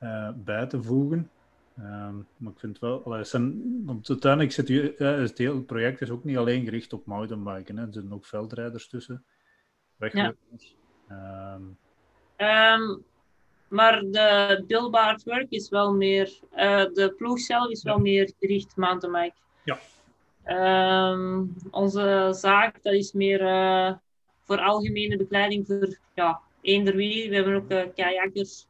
[0.00, 1.30] uh, bij te voegen.
[1.78, 6.10] Um, maar ik vind wel, allee, zijn, want uiteindelijk zit je, het hele project is
[6.10, 7.86] ook niet alleen gericht op mountainbiken, hè.
[7.86, 9.24] er zitten ook veldrijders tussen,
[9.96, 10.76] weglopers.
[11.08, 11.54] Ja.
[11.54, 11.76] Um,
[12.36, 13.04] um,
[13.70, 18.76] maar de Billboard Work is wel meer, uh, de ploeg zelf is wel meer gericht
[18.76, 19.36] mountainbike.
[19.64, 19.78] Ja.
[21.10, 23.92] Um, onze zaak, dat is meer uh,
[24.44, 27.28] voor algemene begeleiding voor ja, eender wie.
[27.28, 28.66] We hebben ook uh, kajakkers.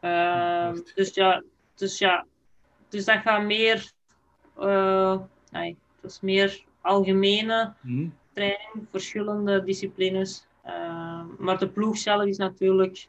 [0.00, 1.42] Uh, dus ja,
[1.74, 2.26] dus ja,
[2.88, 3.92] dus dat gaat meer,
[5.50, 8.14] nee, dat is meer algemene mm.
[8.32, 10.46] training, verschillende disciplines.
[11.38, 13.08] maar de ploeg zelf is natuurlijk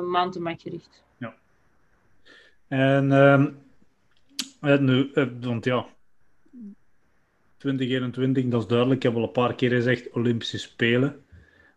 [0.00, 1.02] mountainbike gericht.
[1.16, 1.34] Ja.
[2.68, 3.10] En
[4.60, 5.86] uh, nu, uh, want ja,
[7.56, 9.04] 2021, dat is duidelijk.
[9.04, 11.24] Ik heb al een paar keer gezegd Olympische Spelen.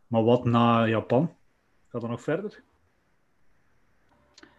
[0.08, 1.36] Maar wat na Japan?
[1.88, 2.62] Gaat er nog verder?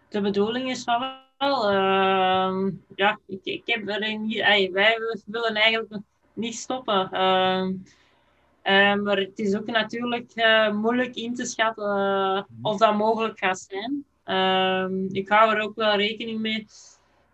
[0.08, 1.00] De bedoeling is van
[1.38, 1.72] wel.
[1.72, 4.40] Uh, ja, ik, ik heb er niet.
[4.72, 6.02] Wij willen eigenlijk
[6.32, 7.08] niet stoppen.
[7.12, 7.68] Uh,
[8.66, 13.38] uh, maar het is ook natuurlijk uh, moeilijk in te schatten uh, of dat mogelijk
[13.38, 14.04] gaat zijn.
[14.24, 16.66] Ehm, ik hou er ook wel rekening mee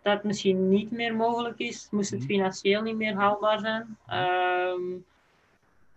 [0.01, 2.29] dat het misschien niet meer mogelijk is, moest het mhm.
[2.29, 3.97] financieel niet meer haalbaar zijn.
[4.11, 5.05] Um,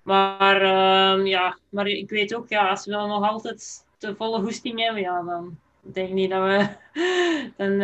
[0.03, 4.41] Maar ehm, ja, maar ik weet ook, ja, als we dan nog altijd de volle
[4.41, 6.69] hoesting hebben, ja, dan denk ik niet dat we.
[7.57, 7.79] Dan,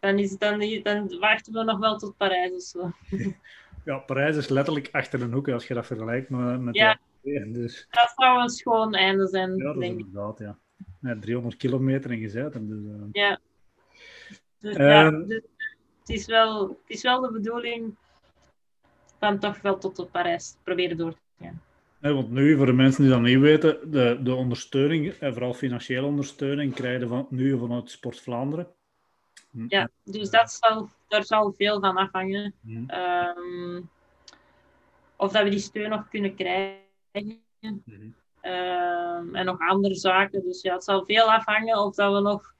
[0.00, 2.90] dan, is, dan, dan wachten we nog wel tot Parijs of zo.
[3.86, 6.98] Ja, Parijs is letterlijk achter een hoek als je dat vergelijkt met, met Ja.
[7.22, 10.58] de dus, Dat zou een schoon einde zijn, Ja, dat is inderdaad, ja.
[11.00, 12.52] ja 300 kilometer in gezet.
[12.52, 13.38] Dus, eh, Ja.
[14.58, 15.26] Dus, ja, Ehm.
[15.26, 15.42] dus
[16.00, 17.94] het, is wel, het is wel de bedoeling
[19.18, 21.60] van toch wel tot op Parijs proberen door te gaan.
[22.14, 26.06] want nu, voor de mensen die dat niet weten, de, de ondersteuning, en vooral financiële
[26.06, 28.68] ondersteuning, krijg je van, nu vanuit Sport Vlaanderen.
[29.56, 32.54] Hm, Ja, dus dat zal, daar zal veel van afhangen.
[32.62, 33.80] hm, Ehm,
[35.16, 36.84] of dat we die steun nog kunnen krijgen.
[37.60, 37.74] hm.
[38.40, 40.42] Ehm, en nog andere zaken.
[40.42, 42.54] Dus ja, het zal veel afhangen of dat we nog.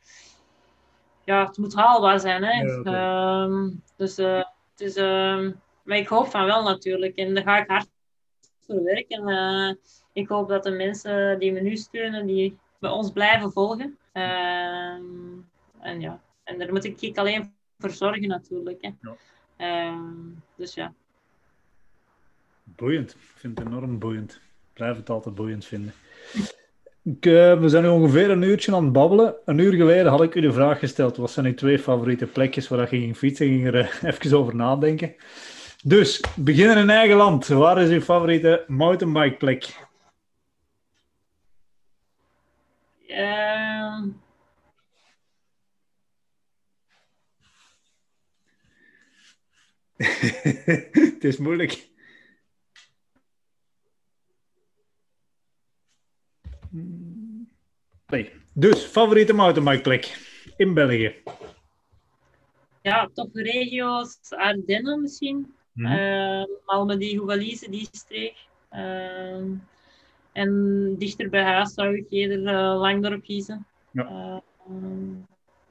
[1.24, 2.44] Ja, het moet haalbaar zijn.
[2.44, 2.62] Hè?
[2.62, 2.82] Ja.
[2.82, 4.96] Ehm, dus eh, het is.
[5.82, 7.16] maar ik hoop van wel natuurlijk.
[7.16, 7.88] En daar ga ik hard
[8.60, 9.28] voor werken.
[9.28, 9.74] Eh,
[10.12, 13.98] ik hoop dat de mensen die me nu steunen, die bij ons blijven volgen.
[14.12, 18.82] En ja, en daar moet ik, ik alleen voor zorgen natuurlijk.
[18.82, 18.90] Hè.
[19.00, 19.16] Ja.
[19.56, 20.12] Ehm,
[20.56, 20.92] dus ja.
[22.64, 23.10] Boeiend.
[23.10, 24.32] Ik vind het enorm boeiend.
[24.32, 25.92] Ik blijf het altijd boeiend vinden.
[27.02, 29.34] Ik, eh, we zijn nu ongeveer een uurtje aan het babbelen.
[29.44, 32.68] Een uur geleden had ik u de vraag gesteld: wat zijn uw twee favoriete plekjes
[32.68, 33.46] waar je ging fietsen?
[33.46, 35.14] Ik ging er eh, even over nadenken.
[35.82, 37.46] Dus, beginnen in eigen land.
[37.46, 39.86] Waar is uw favoriete mountainbike plek?
[43.06, 44.08] Ehm,
[51.14, 51.88] het is moeilijk.
[58.06, 58.32] Nee.
[58.52, 60.18] Dus, favoriete mountainbike plek
[60.56, 61.14] in België?
[62.86, 65.54] ja, toch regio's Ardennen misschien.
[65.72, 65.92] Mhm.
[65.92, 68.36] Ehm, Malmedy, Hougalise, die streek.
[68.70, 69.50] Ehm,
[70.32, 73.66] en dichter bij huis zou ik eerder eh, Langdorp kiezen.
[73.90, 74.06] Ja.
[74.06, 75.10] Ehm,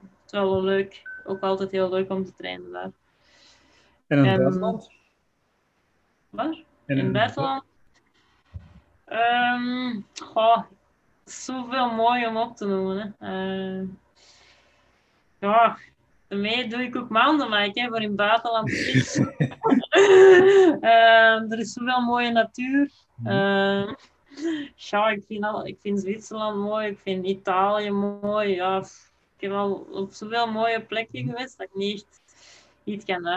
[0.02, 1.02] het is wel leuk.
[1.26, 2.92] Ook altijd heel leuk om te trainen daar.
[4.08, 4.91] En in het Ehm, buitenland?
[6.30, 6.64] Waar?
[6.86, 7.64] En In het buitenland?
[9.06, 10.64] Ehm goh,
[11.26, 13.16] zoveel mooi om op te noemen.
[13.20, 13.78] Hè.
[13.80, 13.86] Ehm,
[15.39, 15.78] ja,
[16.28, 18.70] daarmee doe ik ook mountainbike hè, voor in het buitenland.
[20.82, 22.89] Ehm, er is zoveel mooie natuur.
[23.24, 23.93] Ehm,
[24.76, 28.56] ja, ik vind, al, ik vind Zwitserland mooi, ik vind Italië mooi.
[28.56, 28.78] Ja,
[29.36, 32.22] ik heb al op zoveel mooie plekken geweest dat ik niet echt
[32.84, 33.28] niet kan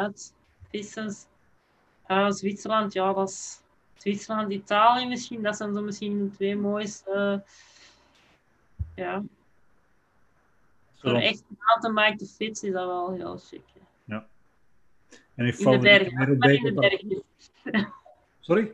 [2.07, 3.61] Ja, Zwitserland, ja, dat is
[3.97, 5.43] Zwitserland, Italië misschien.
[5.43, 7.11] Dat zijn zo misschien de twee mooiste.
[7.45, 7.51] eh,
[8.95, 9.23] ja,
[10.97, 13.61] voor echt mountainbike te fietsen is dat wel heel chic.
[14.05, 14.17] hè.
[15.35, 17.51] En uw In de bergen, als het maar in de wereldbeker- bergen is.
[18.41, 18.73] Sorry?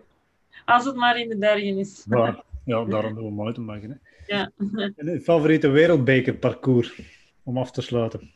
[0.64, 2.04] Als het maar in de bergen is.
[2.08, 3.90] Ja, ja daarom doen we mountainbiken.
[3.90, 3.96] Hè.
[4.36, 4.50] Ja,
[4.96, 7.00] En uw favoriete wereldbekerparcours
[7.42, 8.32] om af te sluiten?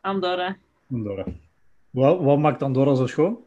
[0.00, 0.56] Andorra.
[0.90, 1.24] Andorra.
[1.96, 3.44] Wat, wat maakt Andorra zo schoon?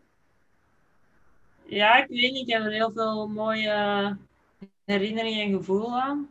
[1.65, 2.47] Ja, ik weet niet.
[2.47, 4.17] Ik heb er heel veel mooie
[4.85, 6.29] herinneringen en gevoel aan.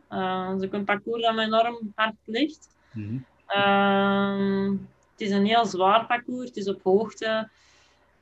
[0.49, 2.69] Het is ook een parcours dat me enorm hard ligt.
[2.93, 3.17] Mhm.
[3.45, 4.71] Ehm,
[5.11, 7.49] het is een heel zwaar parcours, het is op hoogte.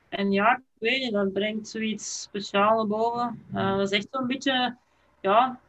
[0.10, 3.44] En ja, ik weet niet, dat brengt zoiets speciaals naar boven.
[3.54, 4.76] Eh, dat is echt zo'n beetje,
[5.22, 5.60] ja,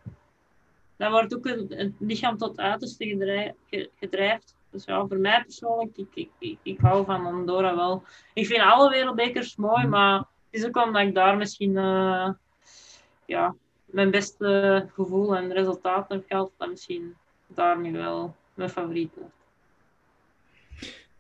[0.96, 4.54] dat wordt ook het, het lichaam tot uiterste gedrij- ge- gedrijfd.
[4.70, 8.02] Dus ja, voor mij persoonlijk, ik, ik, ik, ik hou van Andorra wel.
[8.34, 12.30] Ik vind alle wereldbekers mooi, maar het is ook omdat ik daar misschien eh,
[13.26, 13.54] ja,
[13.84, 17.14] mijn beste gevoel en resultaat heb gehad, dat misschien
[17.46, 19.36] daar nu wel mijn favoriet wordt.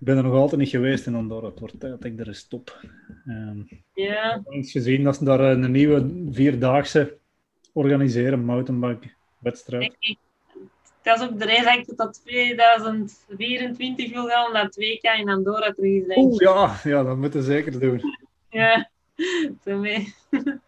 [0.00, 1.48] Ik ben er nog altijd niet geweest in Andorra.
[1.48, 2.80] Het wordt tijd dat ik er eens stop.
[3.26, 3.62] Ehm,
[3.94, 7.18] Ja, ik heb eens gezien dat ze daar een nieuwe vierdaagse
[7.72, 9.96] organiseren, mountainbike wedstrijd.
[11.08, 15.72] Dat is ook de reden dat ik tot 2024 wil gaan, omdat 2K in Andorra
[15.72, 16.06] terug is.
[16.06, 16.24] denk ik.
[16.24, 18.02] Oeh, ja, ja, dat moeten we zeker doen.
[18.50, 18.90] Ja,
[19.64, 20.14] daarmee.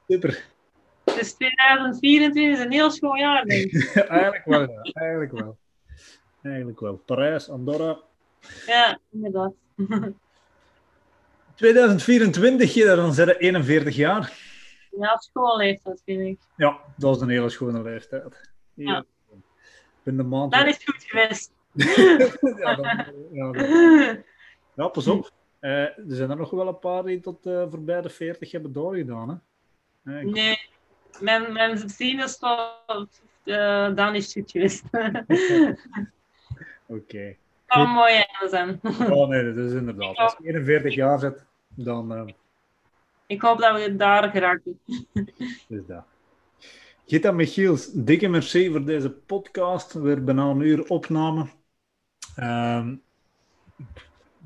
[0.08, 0.44] Super.
[1.04, 3.94] Dus 2024 is een heel schoon jaar, denk ik.
[3.96, 4.82] eigenlijk wel, ja.
[4.92, 5.56] Eigenlijk wel.
[6.42, 7.02] Eigenlijk wel.
[7.04, 7.98] Parijs, Andorra.
[8.66, 9.52] Ja, inderdaad.
[11.54, 14.32] 2024, ja, dan zijn er 41 jaar.
[14.98, 16.38] Ja, schoolleeftijd, vind ik.
[16.56, 18.50] Ja, dat is een hele schone leeftijd.
[18.74, 19.04] Ja.
[20.16, 20.52] De maand...
[20.52, 21.52] Dat is goed geweest.
[22.62, 24.22] ja, dan- ja, dan-
[24.74, 25.30] ja, pas op.
[25.60, 28.72] Eh, er zijn er nog wel een paar die tot eh, voorbij de 40 hebben
[28.72, 29.42] doorgedaan.
[30.04, 30.12] Hè?
[30.14, 30.58] Eh, ik- Nee,
[31.20, 34.84] mijn, mijn vrienden is tot, eh, dan is het goed geweest.
[36.86, 37.36] Oké.
[37.66, 38.80] Dat zou een mooie einde zijn.
[39.12, 40.16] Oh nee, dat is inderdaad.
[40.16, 42.26] Als je 41 jaar zit, dan eh,
[43.26, 44.80] Ik hoop dat we daar geraken.
[45.68, 46.04] is dat.
[47.10, 49.92] Gita Michiels, dikke merci voor deze podcast.
[49.92, 51.46] Weer bijna een uur opname.
[52.36, 52.92] Ehm,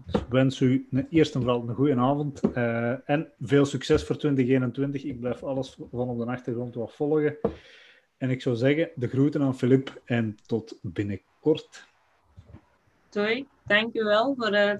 [0.07, 5.05] ik wens u eerst en vooral een goede avond uh, en veel succes voor 2021.
[5.05, 7.37] Ik blijf alles van op de achtergrond wat volgen.
[8.17, 11.87] En ik zou zeggen, de groeten aan Filip en tot binnenkort.
[13.11, 14.75] Doei, dank u wel voor uh,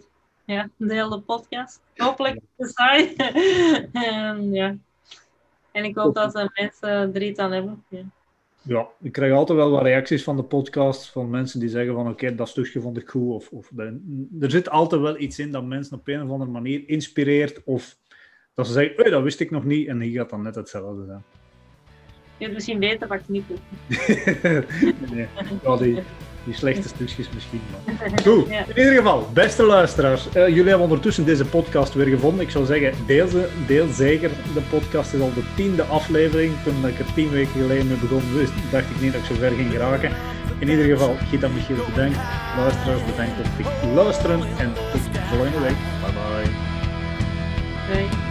[0.45, 1.81] ja, de hele podcast.
[1.97, 4.77] Hopelijk te en, ja.
[5.75, 7.85] En ik hoop dat de mensen er iets aan hebben.
[7.89, 8.05] Ja.
[8.67, 12.09] Ja, ik krijg altijd wel wat reacties van de podcast van mensen die zeggen van
[12.09, 13.35] oké, dat stukje vond ik goed.
[13.35, 13.71] Of, of
[14.41, 17.65] er zit altijd wel iets in dat mensen op een of andere manier inspireert.
[17.65, 17.97] Of
[18.55, 19.89] dat ze zeggen, oh, dat wist ik nog niet.
[19.89, 21.23] En hier gaat dan net hetzelfde zijn.
[22.37, 23.45] Je hebt misschien beter, maar ik niet
[25.11, 25.29] nee,
[25.63, 26.03] ja,
[26.45, 27.61] die, slechte stukjes misschien.
[27.71, 28.11] Maar.
[28.27, 30.27] Goed, in ieder geval, beste luisteraars.
[30.27, 32.41] Uh, jullie hebben ondertussen deze podcast weer gevonden.
[32.41, 34.31] Ik zou zeggen, deel, ze, deel zeker.
[34.55, 36.53] De podcast is al de tiende aflevering.
[36.65, 38.23] Toen ik er tien weken geleden mee begon,
[38.71, 40.11] dacht ik niet dat ik zo ver ging geraken.
[40.59, 42.19] In ieder geval, Gita Michiel bedankt.
[42.57, 44.41] Luisteraars, bedankt voor het luisteren.
[44.59, 45.77] En tot volgende week.
[46.03, 46.51] Bye bye.
[48.09, 48.24] Bye.